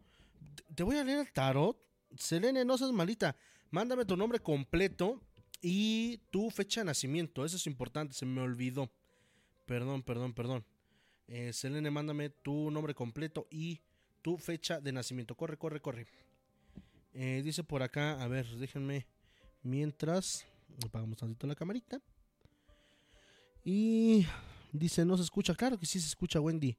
[0.74, 1.78] te voy a leer el tarot.
[2.16, 3.36] Selene, no seas malita.
[3.72, 5.22] Mándame tu nombre completo
[5.62, 7.44] y tu fecha de nacimiento.
[7.44, 8.92] Eso es importante, se me olvidó.
[9.66, 10.66] Perdón, perdón, perdón.
[11.28, 13.82] Eh, Selene, mándame tu nombre completo y
[14.22, 15.36] tu fecha de nacimiento.
[15.36, 16.06] Corre, corre, corre.
[17.14, 19.08] Eh, dice por acá, a ver, déjenme.
[19.64, 20.46] Mientras
[20.84, 22.02] apagamos tantito la camarita.
[23.64, 24.26] Y
[24.72, 25.56] dice, no se escucha.
[25.56, 26.78] Claro que sí se escucha, Wendy.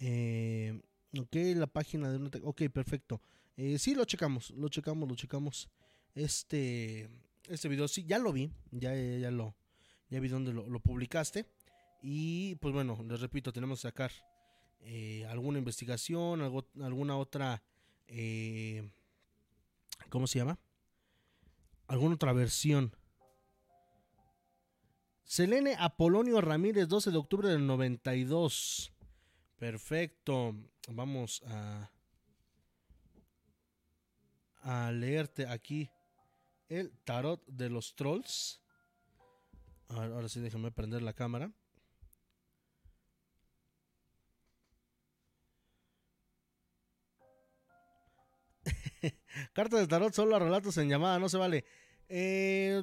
[0.00, 0.80] Eh,
[1.18, 2.30] ok, la página de una...
[2.42, 3.20] Ok, perfecto.
[3.56, 5.68] Eh, sí, lo checamos, lo checamos, lo checamos.
[6.14, 7.08] Este,
[7.48, 8.50] este video, sí, ya lo vi.
[8.72, 9.54] Ya, ya, lo,
[10.10, 11.46] ya vi dónde lo, publicaste.
[12.02, 14.10] Y pues bueno, les repito, tenemos que sacar
[14.80, 17.62] eh, alguna investigación, algo, alguna otra...
[20.10, 20.58] ¿Cómo se llama?
[21.86, 22.94] Alguna otra versión
[25.24, 28.92] Selene Apolonio Ramírez, 12 de octubre del 92.
[29.58, 30.54] Perfecto.
[30.88, 31.90] Vamos a,
[34.62, 35.90] a leerte aquí
[36.68, 38.60] el tarot de los trolls.
[39.88, 41.50] ahora sí, déjame prender la cámara.
[49.52, 51.64] Carta de tarot solo a relatos en llamada, no se vale.
[52.08, 52.82] Eh,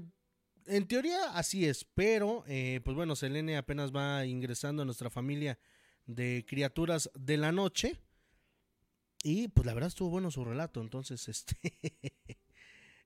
[0.71, 5.59] en teoría así es, pero eh, pues bueno, Selene apenas va ingresando a nuestra familia
[6.05, 7.97] de criaturas de la noche.
[9.23, 11.75] y pues la verdad estuvo bueno su relato, entonces este...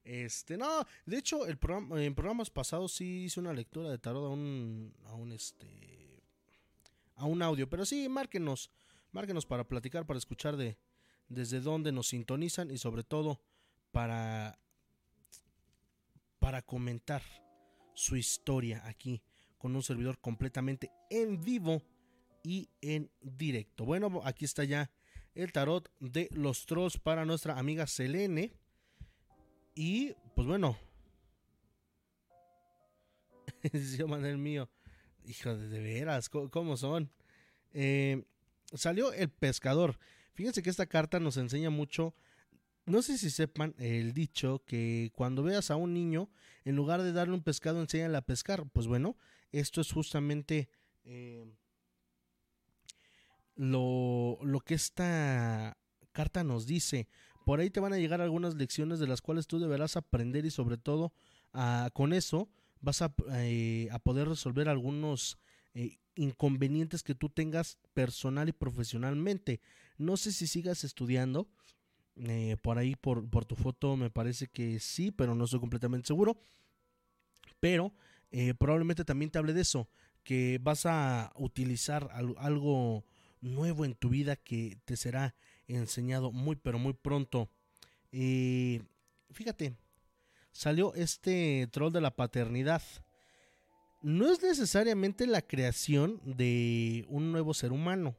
[0.03, 4.25] Este, no, de hecho, el programa, en programas pasados sí hice una lectura de tarot
[4.25, 6.21] a un, a un, este,
[7.15, 8.69] a un audio, pero sí, márquenos,
[9.11, 10.77] márquenos para platicar, para escuchar de,
[11.27, 13.41] desde dónde nos sintonizan y sobre todo
[13.91, 14.59] para,
[16.37, 17.23] para comentar
[17.95, 19.23] su historia aquí
[19.57, 21.81] con un servidor completamente en vivo
[22.43, 23.85] y en directo.
[23.85, 24.91] Bueno, aquí está ya
[25.33, 28.53] el tarot de los trolls para nuestra amiga Selene.
[29.73, 30.77] Y pues bueno,
[33.97, 34.69] yo el mío.
[35.25, 37.11] Hijo de, veras, ¿cómo, son?
[37.73, 38.23] Eh,
[38.73, 39.97] salió el pescador.
[40.35, 42.13] Fíjense que esta carta nos enseña mucho.
[42.85, 46.29] No sé si sepan el dicho que cuando veas a un niño,
[46.65, 48.65] en lugar de darle un pescado, enséñale a pescar.
[48.71, 49.17] Pues bueno,
[49.51, 50.69] esto es justamente
[51.03, 51.45] eh,
[53.55, 55.77] lo, lo que esta
[56.11, 57.07] carta nos dice.
[57.45, 60.51] Por ahí te van a llegar algunas lecciones de las cuales tú deberás aprender y
[60.51, 61.13] sobre todo
[61.53, 62.49] ah, con eso
[62.81, 65.37] vas a, eh, a, poder resolver algunos
[65.73, 69.61] eh, inconvenientes que tú tengas personal y profesionalmente.
[69.97, 71.47] No sé si sigas estudiando.
[72.17, 76.07] Eh, por ahí, por, por, tu foto, me parece que sí, pero no estoy completamente
[76.07, 76.37] seguro.
[77.59, 77.93] Pero
[78.57, 79.87] probablemente también te hable de eso,
[80.23, 83.05] que vas a utilizar algo
[83.39, 85.35] nuevo en tu vida que te será
[85.67, 87.49] enseñado muy pero muy pronto.
[88.11, 88.81] Y
[89.31, 89.75] fíjate,
[90.51, 92.81] salió este troll de la paternidad.
[94.01, 98.15] No es necesariamente la creación de un nuevo ser humano.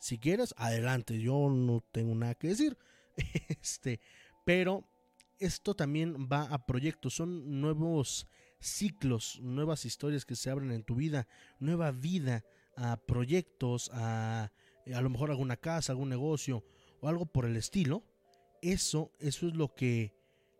[0.00, 2.76] Si quieres, adelante, yo no tengo nada que decir.
[3.48, 4.00] Este,
[4.44, 4.84] pero
[5.38, 8.26] esto también va a proyectos, son nuevos
[8.60, 11.26] ciclos, nuevas historias que se abren en tu vida,
[11.58, 12.44] nueva vida
[12.76, 14.50] a proyectos, a
[14.92, 16.64] a lo mejor alguna casa, algún negocio
[17.00, 18.04] o algo por el estilo.
[18.60, 20.14] Eso, eso es lo que,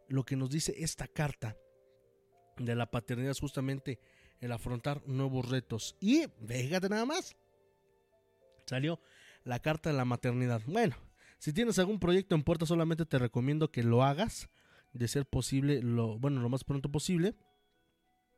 [0.09, 1.57] lo que nos dice esta carta
[2.57, 3.99] de la paternidad, justamente
[4.41, 5.97] el afrontar nuevos retos.
[6.01, 7.37] Y fíjate nada más,
[8.67, 9.01] salió
[9.45, 10.63] la carta de la maternidad.
[10.67, 10.97] Bueno,
[11.45, 14.49] si tienes algún proyecto en puerta, solamente te recomiendo que lo hagas,
[14.95, 17.34] de ser posible, lo, bueno, lo más pronto posible.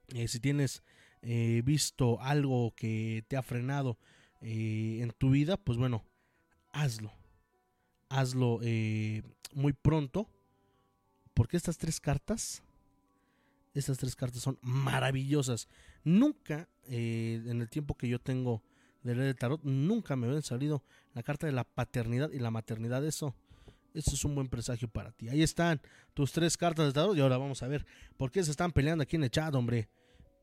[0.09, 0.83] Eh, si tienes
[1.23, 3.97] eh, visto algo que te ha frenado
[4.41, 6.05] eh, en tu vida, pues bueno,
[6.73, 7.13] hazlo.
[8.09, 8.59] Hazlo
[9.55, 10.29] muy pronto.
[11.33, 12.65] Porque estas tres cartas,
[13.73, 15.69] estas tres cartas son maravillosas.
[16.03, 18.65] Nunca, en el tiempo que yo tengo
[19.07, 20.83] de leer el tarot, nunca me habían salido
[21.15, 23.05] la carta de la paternidad y la maternidad.
[23.05, 23.35] Eso,
[23.95, 25.29] eso es un buen presagio para ti.
[25.29, 25.81] Ahí están
[26.13, 27.17] tus tres cartas de tarot.
[27.17, 29.89] Y ahora vamos a ver por qué se están peleando aquí en el chat, hombre.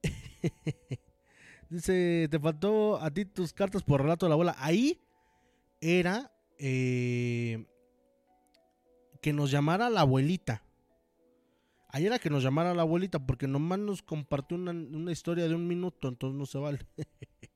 [1.70, 4.56] Dice, te faltó a ti tus cartas por relato de la abuela.
[4.58, 5.02] Ahí
[5.82, 7.66] era eh,
[9.22, 10.64] que nos llamara la abuelita.
[11.90, 15.68] Ahí era que nos llamara la abuelita porque nomás nos compartió una, historia de un
[15.68, 16.80] minuto, entonces no se vale.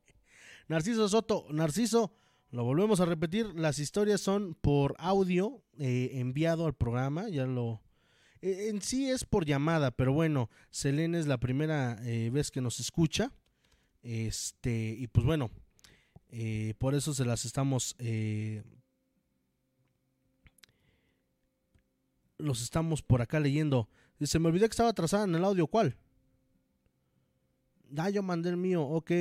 [0.68, 2.14] Narciso Soto, Narciso,
[2.52, 7.82] lo volvemos a repetir, las historias son por audio eh, enviado al programa, ya lo...
[8.42, 12.00] Eh, en sí es por llamada, pero bueno, Selene es la primera
[12.32, 13.32] vez que nos escucha.
[14.04, 15.50] Este, y pues bueno,
[16.30, 17.96] eh, por eso se las estamos.
[18.00, 18.64] Eh,
[22.38, 23.90] los estamos por acá leyendo.
[24.22, 25.68] Se me olvidó que estaba atrasada en el audio.
[25.68, 25.98] ¿Cuál?
[27.98, 28.84] Ah, yo mandé el mío.
[28.84, 29.12] Ok.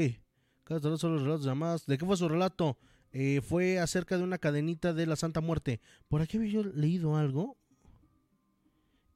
[0.69, 1.87] Los relatos.
[1.87, 2.79] ¿De qué fue su relato?
[3.13, 5.81] Eh, fue acerca de una cadenita de la Santa Muerte.
[6.09, 7.57] ¿Por aquí había yo leído algo?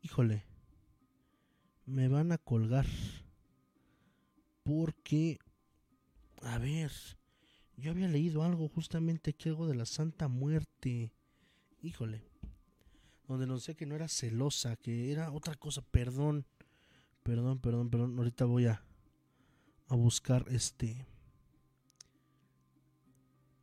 [0.00, 0.44] Híjole.
[1.86, 2.86] Me van a colgar.
[4.62, 5.38] Porque
[6.42, 6.92] a ver,
[7.76, 11.12] yo había leído algo justamente aquí, algo de la Santa Muerte.
[11.82, 12.24] Híjole.
[13.26, 15.82] Donde no sé que no era celosa, que era otra cosa.
[15.82, 16.46] Perdón.
[17.22, 18.18] Perdón, perdón, perdón.
[18.18, 18.82] Ahorita voy a,
[19.88, 21.06] a buscar este.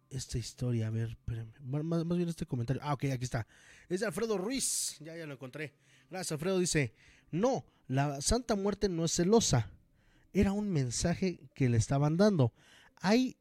[0.10, 0.88] Esta historia.
[0.88, 1.52] A ver, espérame.
[1.64, 2.82] Más, bien este comentario.
[2.84, 3.48] Ah, ok, aquí está.
[3.90, 4.98] Es de Alfredo Ruiz.
[5.00, 5.74] Ya, ya lo encontré.
[6.10, 6.60] Gracias, Alfredo.
[6.60, 6.94] Dice:
[7.32, 9.72] No, la Santa Muerte no es celosa
[10.40, 12.54] era un mensaje que le estaban dando.
[12.98, 13.38] Hay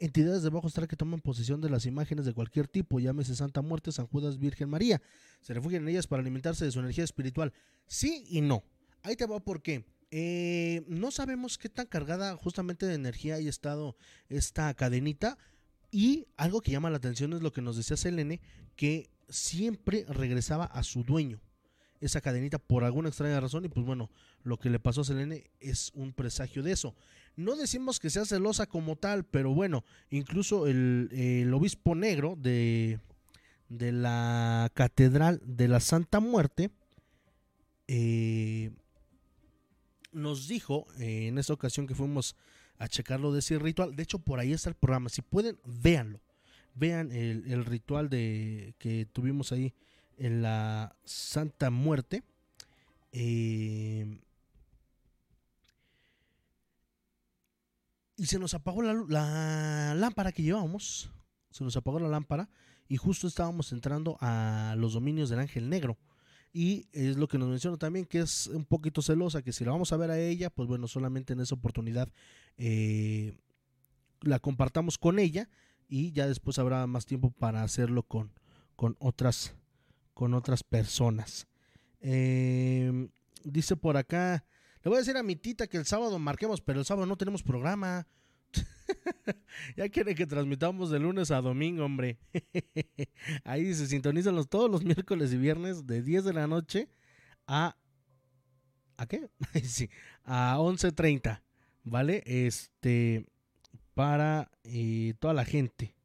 [0.00, 3.62] entidades de bajo astral que toman posesión de las imágenes de cualquier tipo, llámese Santa
[3.62, 5.00] Muerte, San Judas, Virgen María.
[5.40, 7.52] Se refugian en ellas para alimentarse de su energía espiritual.
[7.86, 8.64] Sí y no.
[9.02, 13.96] Ahí te va porque eh, no sabemos qué tan cargada justamente de energía haya estado
[14.28, 15.38] esta cadenita.
[15.90, 18.40] Y algo que llama la atención es lo que nos decía Selene,
[18.76, 21.40] que siempre regresaba a su dueño
[22.00, 24.10] esa cadenita por alguna extraña razón y pues bueno,
[24.42, 26.94] lo que le pasó a Selene es un presagio de eso.
[27.36, 33.00] No decimos que sea celosa como tal, pero bueno, incluso el, obispo negro de,
[33.68, 36.70] de la Catedral de la Santa Muerte,
[37.88, 38.70] eh,
[40.12, 42.36] nos dijo eh, en esa ocasión que fuimos
[42.78, 43.94] a checarlo de ese ritual.
[43.96, 45.08] De hecho, por ahí está el programa.
[45.08, 46.20] Si pueden, véanlo.
[46.74, 49.74] Vean el, ritual de que tuvimos ahí
[50.16, 52.22] en la Santa Muerte.
[53.10, 54.20] Eh,
[58.16, 61.10] y se nos apagó la, la, lámpara que llevábamos.
[61.50, 62.48] Se nos apagó la lámpara
[62.88, 65.98] y justo estábamos entrando a los dominios del ángel negro.
[66.58, 69.70] Y es lo que nos menciona también, que es un poquito celosa, que si la
[69.70, 72.08] vamos a ver a ella, pues bueno, solamente en esa oportunidad
[72.56, 73.36] eh,
[74.22, 75.48] la compartamos con ella
[75.88, 78.32] y ya después habrá más tiempo para hacerlo con,
[78.74, 79.54] con, otras,
[80.14, 81.46] con otras personas.
[82.00, 83.08] Em,
[83.44, 84.44] dice por acá,
[84.82, 87.16] le voy a decir a mi tita que el sábado marquemos, pero el sábado no
[87.16, 88.08] tenemos programa.
[89.76, 92.18] ya quiere que transmitamos de lunes a domingo, hombre.
[93.44, 96.88] Ahí se sintonizan todos los miércoles y viernes de 10 de la noche
[97.46, 97.76] a...
[98.96, 99.30] ¿A qué?
[99.62, 99.90] sí,
[100.24, 101.42] a 11.30,
[101.84, 102.22] ¿vale?
[102.26, 103.26] Este...
[103.94, 105.96] Para eh, toda la gente.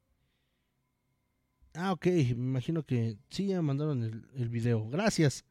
[1.74, 4.02] Ah, ok, me imagino que sí, ya mandaron
[4.34, 4.88] el, video.
[4.88, 5.44] Gracias.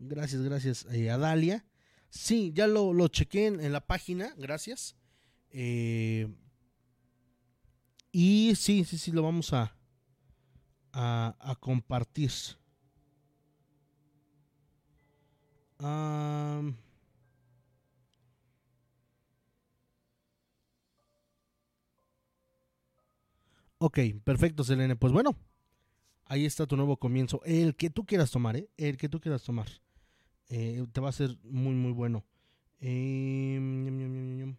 [0.00, 1.64] Gracias, gracias eh, a Dalia.
[2.10, 4.96] Sí, ya lo, lo chequé en, en la página, gracias.
[5.50, 6.28] Eh,
[8.18, 9.76] y sí, sí, sí, lo vamos a,
[10.90, 12.30] a, compartir.
[23.76, 24.96] ok, perfecto, Selene.
[24.96, 25.36] Pues bueno,
[26.24, 27.42] ahí está tu nuevo comienzo.
[27.44, 28.70] El que tú quieras tomar, ¿eh?
[28.78, 29.68] El que tú quieras tomar.
[30.48, 32.24] Eh, te va a ser muy, muy bueno.
[32.80, 34.54] Eh,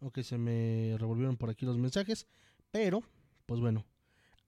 [0.00, 2.26] ok, se me revolvieron por aquí los mensajes.
[2.70, 3.02] Pero,
[3.46, 3.84] pues bueno,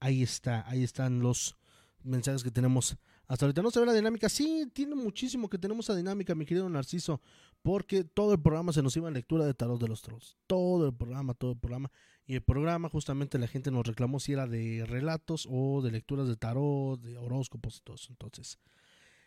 [0.01, 1.57] ahí está, ahí están los
[2.03, 2.97] mensajes que tenemos
[3.27, 3.63] hasta ahorita.
[3.63, 4.29] No se ve la dinámica.
[4.29, 7.21] Sí, tiene muchísimo que tenemos esa dinámica, mi querido Narciso.
[7.63, 10.37] Porque todo el programa se nos iba en lectura de tarot de los trolls.
[10.47, 11.91] Todo el programa, todo el programa.
[12.27, 16.29] Y el programa, justamente la gente nos reclamó si era de relatos o de lecturas
[16.29, 18.09] de tarot, de horóscopos y todo eso.
[18.11, 18.59] Entonces,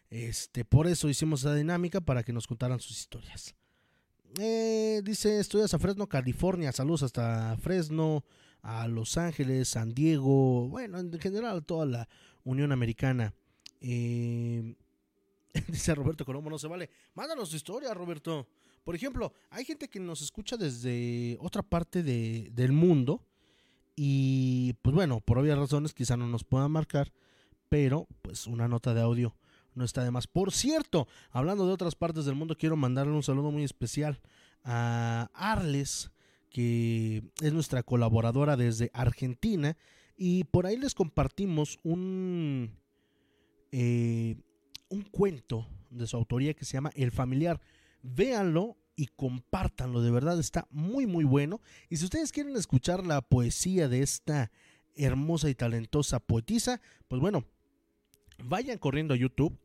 [0.10, 3.56] este, por eso hicimos esa dinámica para que nos contaran sus historias.
[4.38, 6.72] Eh, dice, estudias a Fresno, California.
[6.72, 8.24] Saludos hasta Fresno
[8.66, 12.10] a Los Ángeles, San Diego, bueno, en general toda la
[12.44, 13.32] Unión Americana.
[13.80, 14.76] Eh,
[15.68, 16.90] dice Roberto Colombo, no se vale.
[17.14, 18.48] Mándanos tu historia, Roberto.
[18.84, 23.24] Por ejemplo, hay gente que nos escucha desde otra parte del mundo
[23.96, 27.14] y pues bueno, por obvias razones quizá no nos puedan marcar,
[27.70, 29.36] pero pues una nota de audio
[29.76, 30.26] no está de más.
[30.26, 34.20] Por cierto, hablando de otras partes del mundo, quiero mandarle un saludo muy especial
[34.64, 36.10] a Arles,
[36.56, 39.76] que es nuestra colaboradora desde Argentina.
[40.16, 42.80] Y por ahí les compartimos un,
[43.74, 44.38] eh,
[44.88, 47.60] un cuento de su autoría que se llama El familiar.
[48.02, 51.60] Véanlo y compártanlo, de verdad está muy muy bueno.
[51.90, 54.50] Y si ustedes quieren escuchar la poesía de esta
[54.96, 56.80] hermosa y talentosa poetisa,
[57.10, 57.44] pues bueno,
[58.42, 59.60] vayan corriendo a YouTube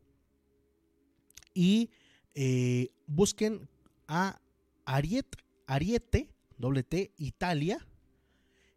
[1.55, 1.91] y
[2.35, 3.69] eh, busquen
[4.09, 4.41] a
[4.87, 5.37] Ariet,
[5.69, 7.79] Ariete doble T Italia.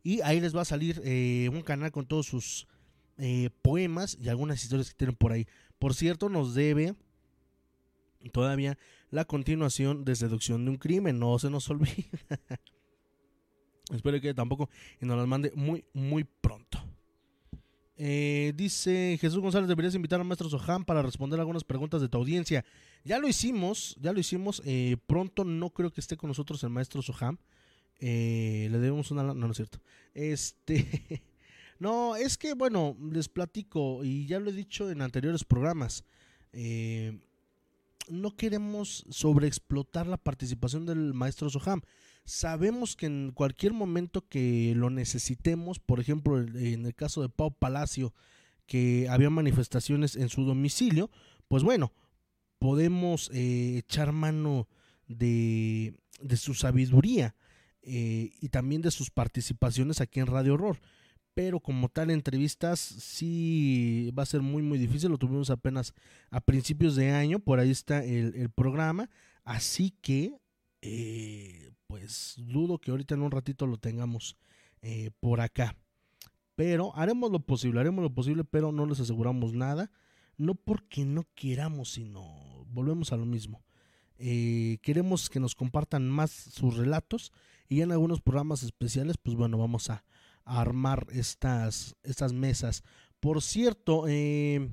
[0.02, 2.68] Y ahí les va a salir eh, un canal con todos sus
[3.18, 5.48] eh, poemas y algunas historias que tienen por ahí.
[5.80, 6.96] Por cierto, nos debe
[8.32, 8.78] todavía
[9.12, 11.20] la continuación de Seducción de un Crimen.
[11.20, 12.06] No se nos olvide.
[13.94, 14.70] Espero que tampoco
[15.02, 16.80] y nos las mande muy, muy pronto.
[17.96, 22.18] Eh, dice Jesús González, deberías invitar al maestro Soham para responder algunas preguntas de tu
[22.18, 22.66] audiencia.
[23.06, 24.62] Ya lo hicimos, ya lo hicimos.
[25.06, 27.38] pronto no creo que esté con nosotros el maestro Soham.
[28.06, 29.24] Eh, le debemos una...
[29.24, 29.80] No, no es cierto.
[30.14, 31.24] Este...
[31.80, 36.04] no, es que, bueno, les platico y ya lo he dicho en anteriores programas.
[36.52, 37.18] Eh,
[38.10, 41.82] no queremos sobreexplotar la participación del maestro Soham.
[42.26, 47.58] Sabemos que en cualquier momento que lo necesitemos, por ejemplo, en el caso de Pau
[47.58, 48.14] Palacio,
[48.66, 51.10] que había manifestaciones en su domicilio,
[51.48, 51.94] pues bueno,
[52.60, 54.68] podemos eh, echar mano
[55.08, 57.34] de, de su sabiduría.
[57.86, 60.80] Eh, y también de sus participaciones aquí en Radio Horror.
[61.34, 65.10] Pero como tal, entrevistas sí va a ser muy, muy difícil.
[65.10, 65.94] Lo tuvimos apenas
[66.30, 67.40] a principios de año.
[67.40, 69.10] Por ahí está el, programa.
[69.44, 70.38] Así que,
[70.82, 74.38] eh, pues dudo que ahorita en un ratito lo tengamos
[74.82, 75.76] eh, por acá.
[76.56, 79.90] Pero haremos lo posible, haremos lo posible, pero no les aseguramos nada.
[80.38, 83.64] No porque no queramos, sino volvemos a lo mismo.
[84.82, 87.32] Queremos que nos compartan más sus relatos
[87.68, 90.04] y en algunos programas especiales, pues bueno, vamos a,
[90.46, 92.84] armar estas, estas mesas
[93.20, 94.70] Por cierto, eh,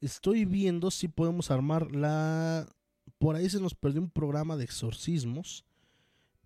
[0.00, 2.68] estoy viendo si podemos armar la...
[3.18, 5.64] Por ahí se nos perdió un programa de exorcismos.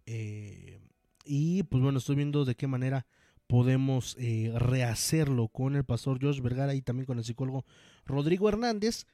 [0.04, 0.78] Eh,
[1.24, 3.06] y pues bueno, estoy viendo de qué manera
[3.46, 7.64] podemos eh, rehacerlo con el pastor Josh Vergara y también con el psicólogo
[8.04, 9.06] Rodrigo Hernández.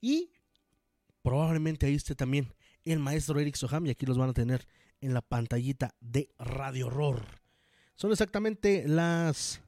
[0.00, 0.30] Y
[1.22, 2.54] probablemente ahí esté también
[2.92, 4.66] el maestro Eric Soham y aquí los van a tener
[5.00, 7.42] en la pantallita de Radio Horror.
[7.94, 9.60] Son exactamente las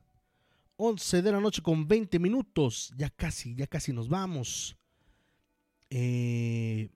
[0.76, 2.93] 11 de la noche con 20 minutos.
[2.97, 4.76] Ya casi, ya casi nos vamos.
[5.90, 6.90] Eh,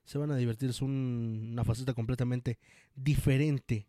[0.06, 2.58] Se van a divertir, es una faceta completamente
[2.96, 3.88] diferente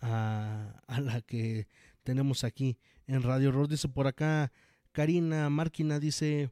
[0.00, 1.66] a, la que
[2.04, 3.70] tenemos aquí en Radio Rock.
[3.70, 4.52] Dice por acá
[4.92, 6.50] Karina Márquina, dice,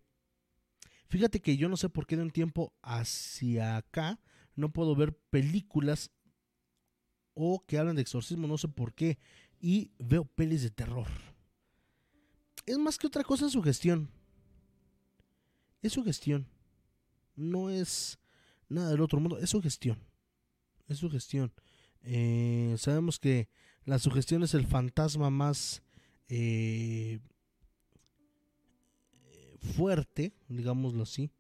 [1.09, 4.21] fíjate que yo no sé por qué de un tiempo hacia acá
[4.57, 6.11] no puedo ver películas
[7.35, 9.19] o que hablan de exorcismo, no sé por qué,
[9.61, 11.07] y veo pelis de terror
[12.69, 14.11] es más que otra cosa su gestión.
[15.83, 16.47] Es su gestión.
[17.35, 18.19] No es
[18.69, 19.99] nada del otro mundo, es su gestión.
[20.87, 21.53] Es su gestión.
[22.03, 23.49] Eh, sabemos que
[23.85, 25.83] la sugestión es el fantasma más
[26.29, 27.21] eh,
[29.77, 31.31] fuerte, digámoslo así,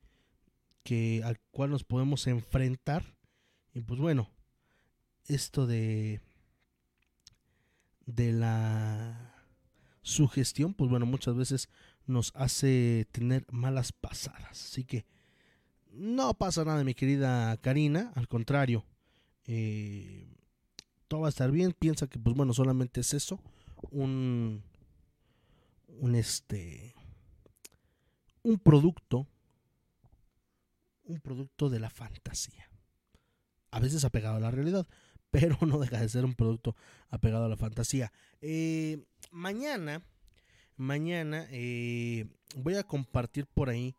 [0.82, 3.16] que al cual nos podemos enfrentar.
[3.74, 4.30] Y pues bueno,
[5.26, 6.20] esto de
[8.06, 9.27] de la
[10.09, 11.68] su gestión, pues bueno, muchas veces
[12.06, 14.64] nos hace tener malas pasadas.
[14.64, 15.05] Así que
[15.93, 18.86] no pasa nada, mi querida Karina, al contrario,
[19.44, 20.26] eh,
[21.09, 21.74] todo va a estar bien.
[21.78, 23.39] Piensa que, pues bueno, solamente es eso,
[23.90, 24.62] un,
[25.89, 26.94] un este,
[28.43, 29.26] un producto,
[31.05, 32.70] un producto de la fantasía.
[33.70, 34.86] A veces apegado a la realidad,
[35.30, 36.74] pero no deja de ser un producto
[37.10, 38.10] apegado a la fantasía.
[38.40, 40.02] Eh, mañana,
[40.76, 42.26] mañana eh,
[42.56, 43.94] voy a compartir por ahí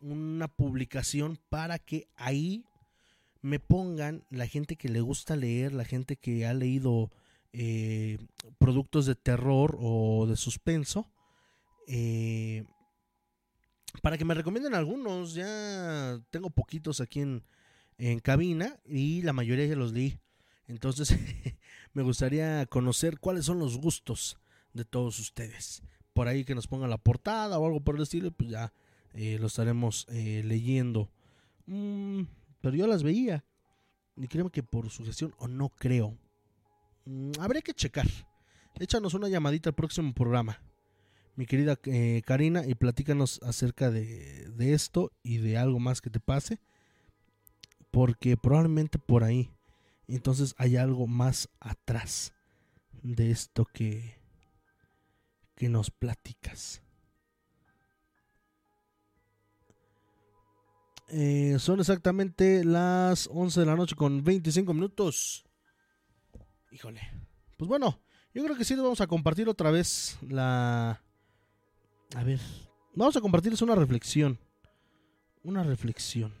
[0.00, 2.64] una publicación para que ahí
[3.40, 7.10] me pongan la gente que le gusta leer, la gente que ha leído
[7.52, 8.18] eh,
[8.58, 11.10] productos de terror o de suspenso,
[11.86, 12.64] eh,
[14.02, 15.34] para que me recomienden algunos.
[15.34, 17.44] Ya tengo poquitos aquí en,
[17.98, 20.18] en cabina y la mayoría ya los leí.
[20.66, 21.14] Entonces
[21.92, 24.38] me gustaría conocer cuáles son los gustos
[24.74, 25.82] de todos ustedes.
[26.12, 28.72] Por ahí que nos pongan la portada o algo por el estilo, pues ya
[29.14, 31.10] eh, lo estaremos eh, leyendo.
[31.66, 32.22] Mm,
[32.60, 33.44] pero yo las veía.
[34.16, 36.16] Y creo que por sugestión o no creo.
[37.06, 38.06] Mm, habría que checar.
[38.78, 40.60] Échanos una llamadita al próximo programa.
[41.36, 46.10] Mi querida eh, Karina, y platícanos acerca de, de esto y de algo más que
[46.10, 46.60] te pase.
[47.90, 49.50] Porque probablemente por ahí.
[50.06, 52.34] Entonces hay algo más atrás
[53.02, 54.23] de esto que,
[55.54, 56.82] que nos platicas.
[61.08, 65.44] Eh, son exactamente las 11 de la noche con 25 minutos.
[66.72, 67.00] Híjole.
[67.56, 68.00] Pues bueno,
[68.32, 71.00] yo creo que sí vamos a compartir otra vez la...
[72.16, 72.40] A ver,
[72.94, 74.38] vamos a compartirles una reflexión.
[75.44, 76.32] Una reflexión.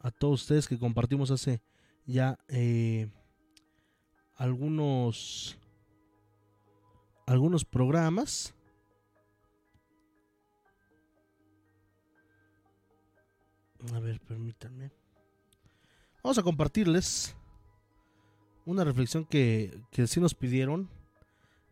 [0.00, 1.62] A todos ustedes que compartimos hace
[2.04, 3.08] ya eh,
[4.34, 5.56] algunos
[7.26, 8.54] algunos programas.
[13.92, 14.90] A ver, permítanme.
[16.22, 17.36] Vamos a compartirles
[18.64, 20.88] una reflexión que, que sí nos pidieron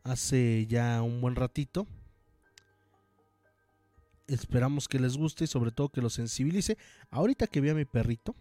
[0.04, 1.86] hace ya un buen ratito.
[4.26, 6.76] Esperamos que les guste y sobre todo que lo sensibilice.
[7.10, 8.34] Ahorita que vi a mi perrito,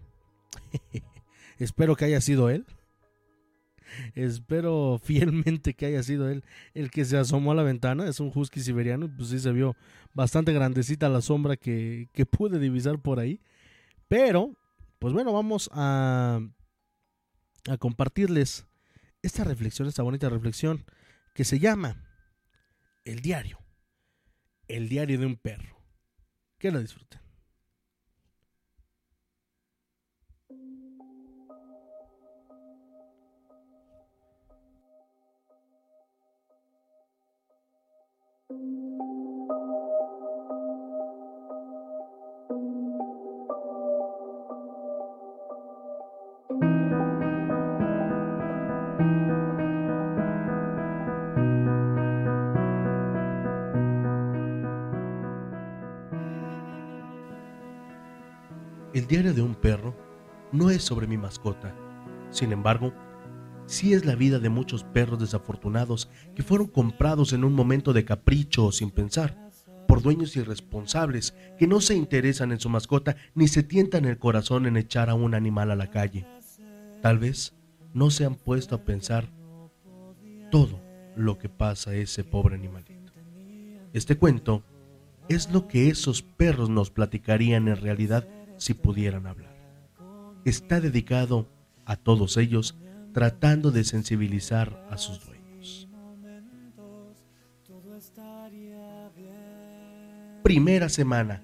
[1.59, 2.65] espero que haya sido él.
[4.15, 6.43] Espero fielmente que haya sido él
[6.73, 8.07] el que se asomó a la ventana.
[8.07, 9.75] Es un husky siberiano y pues sí se vio
[10.13, 13.41] bastante grandecita la sombra que, que pude divisar por ahí.
[14.07, 14.55] Pero,
[14.99, 16.39] pues bueno, vamos a,
[17.69, 18.65] a compartirles
[19.21, 20.85] esta reflexión, esta bonita reflexión
[21.33, 22.03] que se llama
[23.05, 23.59] El diario.
[24.67, 25.77] El diario de un perro.
[26.57, 27.21] Que lo disfruten.
[58.93, 59.95] El diario de un perro
[60.51, 61.73] no es sobre mi mascota.
[62.29, 62.93] Sin embargo,
[63.65, 68.03] sí es la vida de muchos perros desafortunados que fueron comprados en un momento de
[68.03, 69.49] capricho o sin pensar,
[69.87, 74.65] por dueños irresponsables que no se interesan en su mascota ni se tientan el corazón
[74.65, 76.27] en echar a un animal a la calle.
[77.01, 77.55] Tal vez
[77.93, 79.29] no se han puesto a pensar
[80.49, 80.81] todo
[81.15, 83.13] lo que pasa a ese pobre animalito.
[83.93, 84.63] Este cuento
[85.29, 88.27] es lo que esos perros nos platicarían en realidad
[88.61, 89.55] si pudieran hablar.
[90.45, 91.49] Está dedicado
[91.83, 92.77] a todos ellos
[93.11, 95.89] tratando de sensibilizar a sus dueños.
[100.43, 101.43] Primera semana.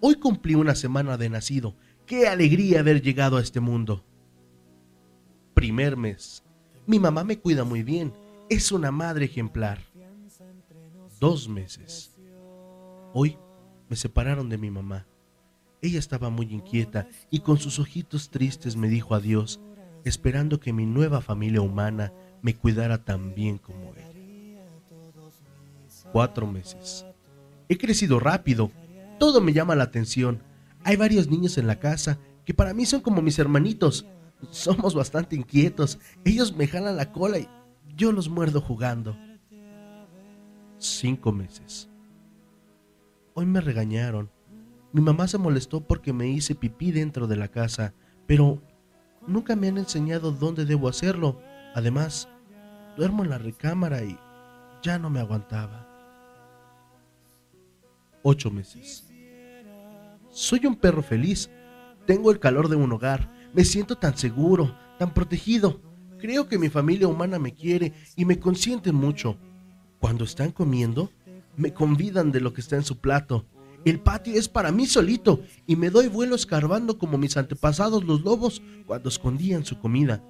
[0.00, 1.76] Hoy cumplí una semana de nacido.
[2.04, 4.04] Qué alegría haber llegado a este mundo.
[5.54, 6.42] Primer mes.
[6.84, 8.12] Mi mamá me cuida muy bien.
[8.50, 9.78] Es una madre ejemplar.
[11.20, 12.18] Dos meses.
[13.12, 13.38] Hoy
[13.88, 15.06] me separaron de mi mamá.
[15.86, 19.60] Ella estaba muy inquieta y con sus ojitos tristes me dijo adiós,
[20.04, 24.10] esperando que mi nueva familia humana me cuidara tan bien como ella.
[26.10, 27.06] Cuatro meses.
[27.68, 28.72] He crecido rápido.
[29.20, 30.42] Todo me llama la atención.
[30.82, 34.06] Hay varios niños en la casa que para mí son como mis hermanitos.
[34.50, 36.00] Somos bastante inquietos.
[36.24, 37.48] Ellos me jalan la cola y
[37.94, 39.16] yo los muerdo jugando.
[40.78, 41.88] Cinco meses.
[43.34, 44.35] Hoy me regañaron.
[44.92, 47.92] Mi mamá se molestó porque me hice pipí dentro de la casa,
[48.26, 48.62] pero
[49.26, 51.40] nunca me han enseñado dónde debo hacerlo.
[51.74, 52.28] Además,
[52.96, 54.18] duermo en la recámara y
[54.82, 55.86] ya no me aguantaba.
[58.22, 59.06] Ocho meses.
[60.30, 61.50] Soy un perro feliz.
[62.06, 63.30] Tengo el calor de un hogar.
[63.52, 65.80] Me siento tan seguro, tan protegido.
[66.18, 69.36] Creo que mi familia humana me quiere y me consienten mucho.
[69.98, 71.10] Cuando están comiendo,
[71.56, 73.46] me convidan de lo que está en su plato.
[73.86, 78.22] El patio es para mí solito y me doy vuelo escarbando como mis antepasados los
[78.22, 80.20] lobos cuando escondían su comida.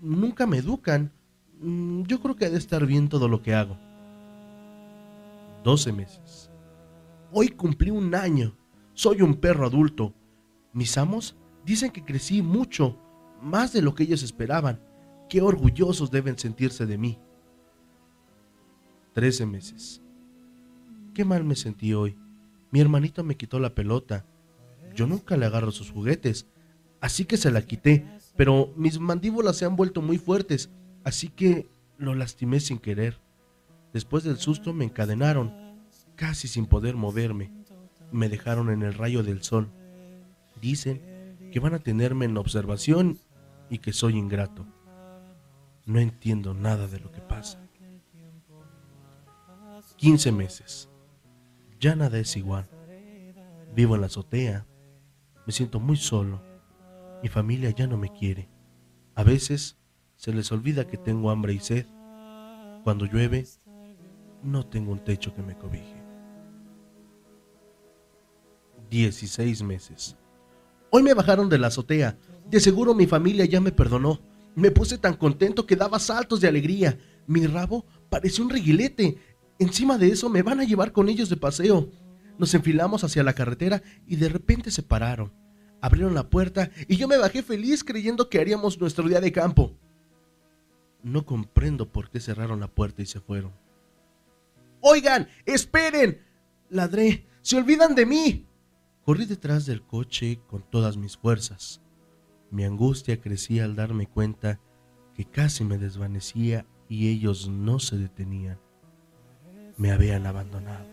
[0.00, 1.12] Nunca me educan.
[1.60, 3.78] Mm, Yo creo que ha de estar bien todo lo que hago.
[5.62, 6.50] 12 meses.
[7.30, 8.56] Hoy cumplí un año.
[8.94, 10.12] Soy un perro adulto.
[10.72, 12.98] Mis amos dicen que crecí mucho,
[13.40, 14.80] más de lo que ellos esperaban.
[15.28, 17.16] Qué orgullosos deben sentirse de mí.
[19.12, 20.02] 13 meses.
[21.14, 22.16] Qué mal me sentí hoy.
[22.70, 24.26] Mi hermanito me quitó la pelota.
[24.94, 26.46] Yo nunca le agarro sus juguetes,
[27.00, 30.70] así que se la quité, pero mis mandíbulas se han vuelto muy fuertes,
[31.04, 31.68] así que
[31.98, 33.20] lo lastimé sin querer.
[33.92, 35.52] Después del susto me encadenaron,
[36.14, 37.52] casi sin poder moverme.
[38.12, 39.70] Me dejaron en el rayo del sol.
[40.60, 41.00] Dicen
[41.52, 43.18] que van a tenerme en observación
[43.70, 44.66] y que soy ingrato.
[45.86, 47.58] No entiendo nada de lo que pasa.
[49.96, 50.88] 15 meses.
[51.80, 52.68] Ya nada es igual.
[53.74, 54.66] Vivo en la azotea.
[55.46, 56.42] Me siento muy solo.
[57.22, 58.48] Mi familia ya no me quiere.
[59.14, 59.78] A veces
[60.16, 61.86] se les olvida que tengo hambre y sed.
[62.82, 63.46] Cuando llueve,
[64.42, 66.02] no tengo un techo que me cobije.
[68.90, 70.16] 16 meses.
[70.90, 72.18] Hoy me bajaron de la azotea.
[72.48, 74.20] De seguro mi familia ya me perdonó.
[74.54, 76.98] Me puse tan contento que daba saltos de alegría.
[77.26, 79.18] Mi rabo parecía un reguilete.
[79.58, 81.90] Encima de eso me van a llevar con ellos de paseo.
[82.38, 85.32] Nos enfilamos hacia la carretera y de repente se pararon.
[85.80, 89.76] Abrieron la puerta y yo me bajé feliz creyendo que haríamos nuestro día de campo.
[91.02, 93.52] No comprendo por qué cerraron la puerta y se fueron.
[94.80, 96.22] Oigan, esperen.
[96.68, 97.26] Ladré.
[97.42, 98.46] Se olvidan de mí.
[99.04, 101.80] Corrí detrás del coche con todas mis fuerzas.
[102.50, 104.60] Mi angustia crecía al darme cuenta
[105.14, 108.58] que casi me desvanecía y ellos no se detenían.
[109.78, 110.84] Me habían abandonado.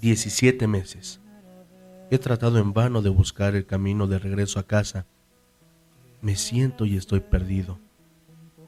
[0.00, 1.20] 17 meses.
[2.10, 5.06] He tratado en vano de buscar el camino de regreso a casa.
[6.20, 7.78] Me siento y estoy perdido.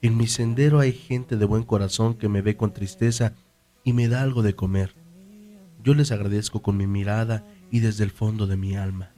[0.02, 3.34] En mi sendero hay gente de buen corazón que me ve con tristeza
[3.82, 4.94] y me da algo de comer.
[5.82, 9.10] Yo les agradezco con mi mirada y desde el fondo de mi alma.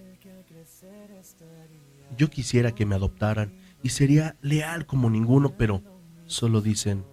[2.16, 3.52] Yo quisiera que me adoptaran
[3.82, 5.82] y sería leal como ninguno, pero
[6.24, 7.04] solo dicen,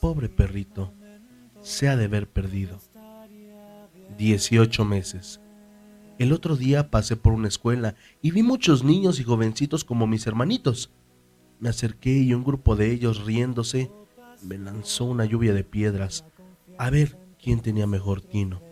[0.00, 0.92] pobre perrito,
[1.66, 2.78] se ha de ver perdido.
[4.16, 5.40] 18 meses.
[6.16, 10.28] El otro día pasé por una escuela y vi muchos niños y jovencitos como mis
[10.28, 10.92] hermanitos.
[11.58, 13.90] Me acerqué y un grupo de ellos riéndose
[14.42, 16.24] me lanzó una lluvia de piedras
[16.78, 18.62] a ver quién tenía mejor tino.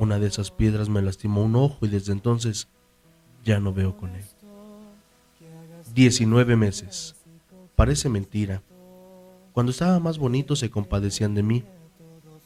[0.00, 2.66] Una de esas piedras me lastimó un ojo y desde entonces
[3.44, 4.24] ya no veo con él.
[5.94, 7.14] 19 meses.
[7.76, 8.60] Parece mentira.
[9.52, 11.64] Cuando estaba más bonito se compadecían de mí.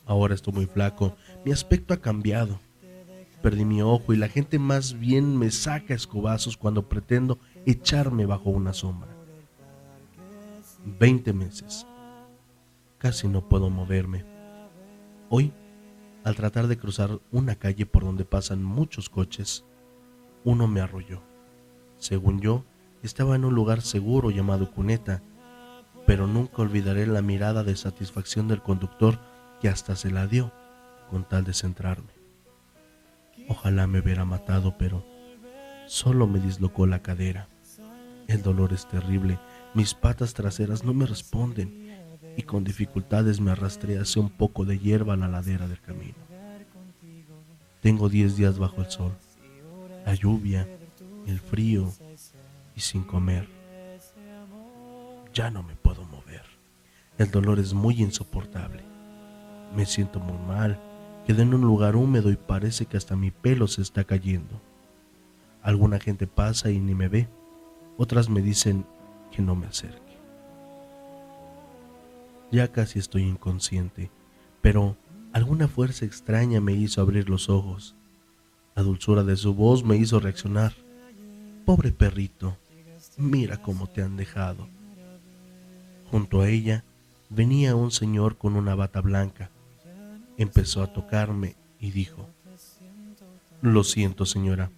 [0.07, 1.17] Ahora estoy muy flaco.
[1.45, 2.61] Mi aspecto ha cambiado.
[3.43, 8.51] Perdí mi ojo y la gente más bien me saca escobazos cuando pretendo echarme bajo
[8.51, 9.11] una sombra.
[10.99, 11.87] 20 meses.
[12.99, 14.25] Casi no puedo moverme.
[15.29, 15.53] Hoy,
[16.25, 19.65] al tratar de cruzar una calle por donde pasan muchos coches,
[20.45, 21.21] uno me arrolló.
[21.99, 22.65] Según yo,
[23.03, 25.23] estaba en un lugar seguro llamado cuneta,
[26.07, 29.19] pero nunca olvidaré la mirada de satisfacción del conductor
[29.61, 30.53] que hasta se la dio
[31.11, 32.13] con tal de centrarme.
[33.49, 35.05] Ojalá me hubiera matado, pero
[35.87, 37.49] solo me dislocó la cadera.
[38.27, 39.39] El dolor es terrible,
[39.75, 41.87] mis patas traseras no me responden
[42.37, 46.17] y con dificultades me arrastré hacia un poco de hierba a la ladera del camino.
[47.81, 49.13] Tengo diez días bajo el sol,
[50.05, 50.69] la lluvia,
[51.27, 51.93] el frío
[52.75, 53.49] y sin comer.
[55.33, 56.43] Ya no me puedo mover.
[57.19, 58.96] El dolor es muy insoportable.
[59.77, 60.81] Me siento muy mal.
[61.27, 64.59] Quedé en un lugar húmedo y parece que hasta mi pelo se está cayendo.
[65.63, 67.29] Alguna gente pasa y ni me ve.
[67.99, 68.87] Otras me dicen
[69.31, 70.17] que no me acerque.
[72.51, 74.11] Ya casi estoy inconsciente,
[74.63, 74.97] pero
[75.35, 77.95] alguna fuerza extraña me hizo abrir los ojos.
[78.75, 80.73] La dulzura de su voz me hizo reaccionar.
[81.67, 82.57] Pobre perrito,
[83.19, 84.69] mira cómo te han dejado.
[86.11, 86.83] Junto a ella
[87.29, 89.51] venía un señor con una bata blanca.
[90.39, 92.29] Empezó a tocarme y dijo,
[93.63, 94.71] Lo siento señora,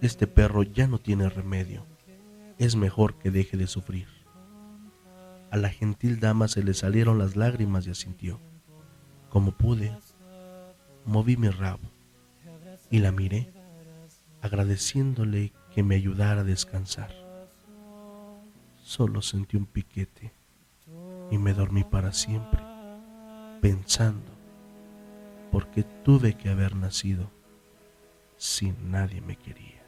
[0.00, 1.84] este perro ya no tiene remedio.
[2.58, 4.06] Es mejor que deje de sufrir.
[5.50, 8.40] A la gentil dama se le salieron las lágrimas y asintió.
[9.28, 9.96] Como pude,
[11.04, 11.90] moví mi rabo
[12.90, 13.52] y la miré,
[14.40, 17.10] agradeciéndole que me ayudara a descansar.
[18.82, 20.32] Solo sentí un piquete
[21.30, 22.60] y me dormí para siempre,
[23.60, 24.33] pensando,
[25.54, 27.30] porque tuve que haber nacido
[28.36, 29.84] si nadie me quería.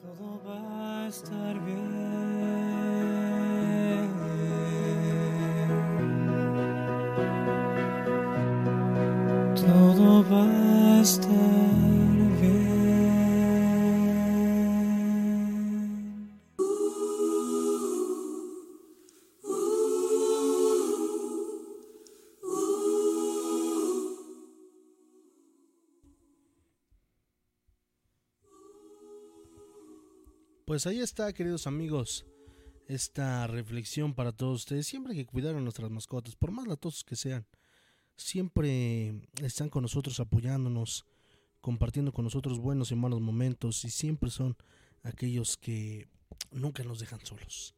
[0.00, 2.39] Todo va a estar bien.
[30.70, 32.24] Pues ahí está, queridos amigos,
[32.86, 34.86] esta reflexión para todos ustedes.
[34.86, 37.44] Siempre hay que cuidar a nuestras mascotas, por más latosos que sean
[38.14, 41.06] siempre están con nosotros apoyándonos,
[41.60, 44.56] compartiendo con nosotros buenos y malos momentos y siempre son
[45.02, 46.06] aquellos que
[46.52, 47.74] nunca nos dejan solos.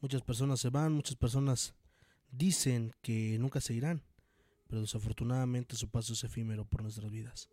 [0.00, 1.74] Muchas personas se van, muchas personas
[2.30, 4.04] dicen que nunca se irán,
[4.68, 7.48] pero desafortunadamente su paso es efímero por nuestras vidas.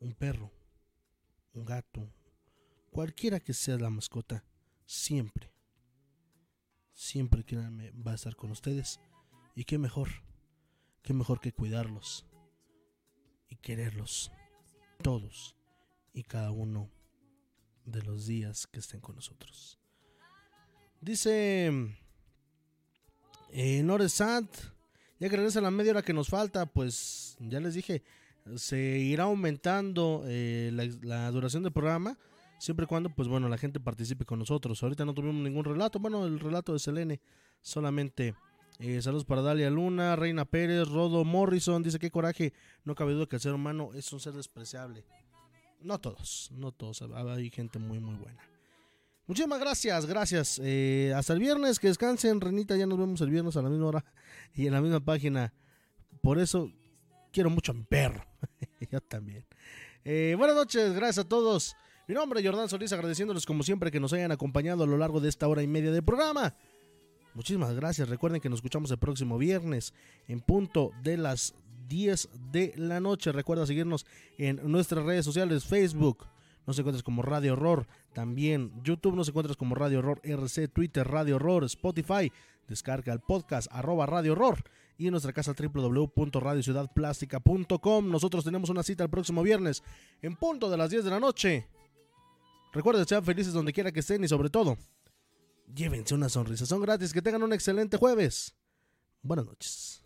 [0.00, 0.50] Un perro,
[1.54, 2.10] un gato,
[2.90, 4.44] cualquiera que sea la mascota,
[4.86, 5.52] siempre,
[6.92, 9.00] siempre créanme, va a estar con ustedes.
[9.54, 10.08] Y qué mejor
[11.08, 12.26] qué mejor que cuidarlos
[13.48, 14.30] y quererlos
[15.02, 15.56] todos
[16.12, 16.90] y cada uno
[17.86, 19.78] de los días que estén con nosotros.
[21.00, 21.72] Dice
[23.50, 24.54] eh, Noresant,
[25.18, 28.02] Ya que regresa la media hora que nos falta, pues ya les dije,
[28.56, 32.18] se irá aumentando eh, la, la, duración del programa,
[32.58, 34.82] siempre y cuando, pues bueno, la gente participe con nosotros.
[34.82, 37.20] Ahorita no tuvimos ningún relato, bueno, el relato de Selene,
[37.62, 38.34] solamente
[38.80, 42.52] eh, saludos para Dalia Luna, Reina Pérez, Rodo Morrison, dice que coraje,
[42.84, 45.04] no cabe duda que el ser humano es un ser despreciable.
[45.80, 48.40] No todos, no todos, hay gente muy, muy buena.
[49.26, 50.60] Muchísimas gracias, gracias.
[50.62, 53.86] Eh, hasta el viernes, que descansen, Renita, ya nos vemos el viernes a la misma
[53.86, 54.04] hora
[54.54, 55.52] y en la misma página.
[56.22, 56.70] Por eso
[57.32, 58.24] quiero mucho a mi perro.
[58.92, 59.44] Yo también.
[60.04, 61.76] Eh, buenas noches, gracias a todos.
[62.08, 65.20] Mi nombre es Jordán Solís, agradeciéndoles como siempre que nos hayan acompañado a lo largo
[65.20, 66.54] de esta hora y media de programa.
[67.34, 68.08] Muchísimas gracias.
[68.08, 69.92] Recuerden que nos escuchamos el próximo viernes
[70.26, 71.54] en punto de las
[71.88, 73.30] 10 de la noche.
[73.30, 74.06] Recuerda seguirnos
[74.38, 76.24] en nuestras redes sociales, Facebook.
[76.66, 77.86] Nos encuentras como Radio Horror.
[78.14, 82.32] También YouTube nos encuentras como Radio Horror RC, Twitter Radio Horror, Spotify.
[82.66, 84.64] Descarga el podcast arroba Radio Horror.
[84.96, 88.10] Y en nuestra casa www.radiociudadplástica.com.
[88.10, 89.82] Nosotros tenemos una cita el próximo viernes
[90.22, 91.68] en punto de las 10 de la noche.
[92.72, 94.76] Recuerden, sean felices donde quiera que estén y sobre todo,
[95.74, 96.66] llévense una sonrisa.
[96.66, 97.12] Son gratis.
[97.12, 98.54] Que tengan un excelente jueves.
[99.22, 100.02] Buenas noches.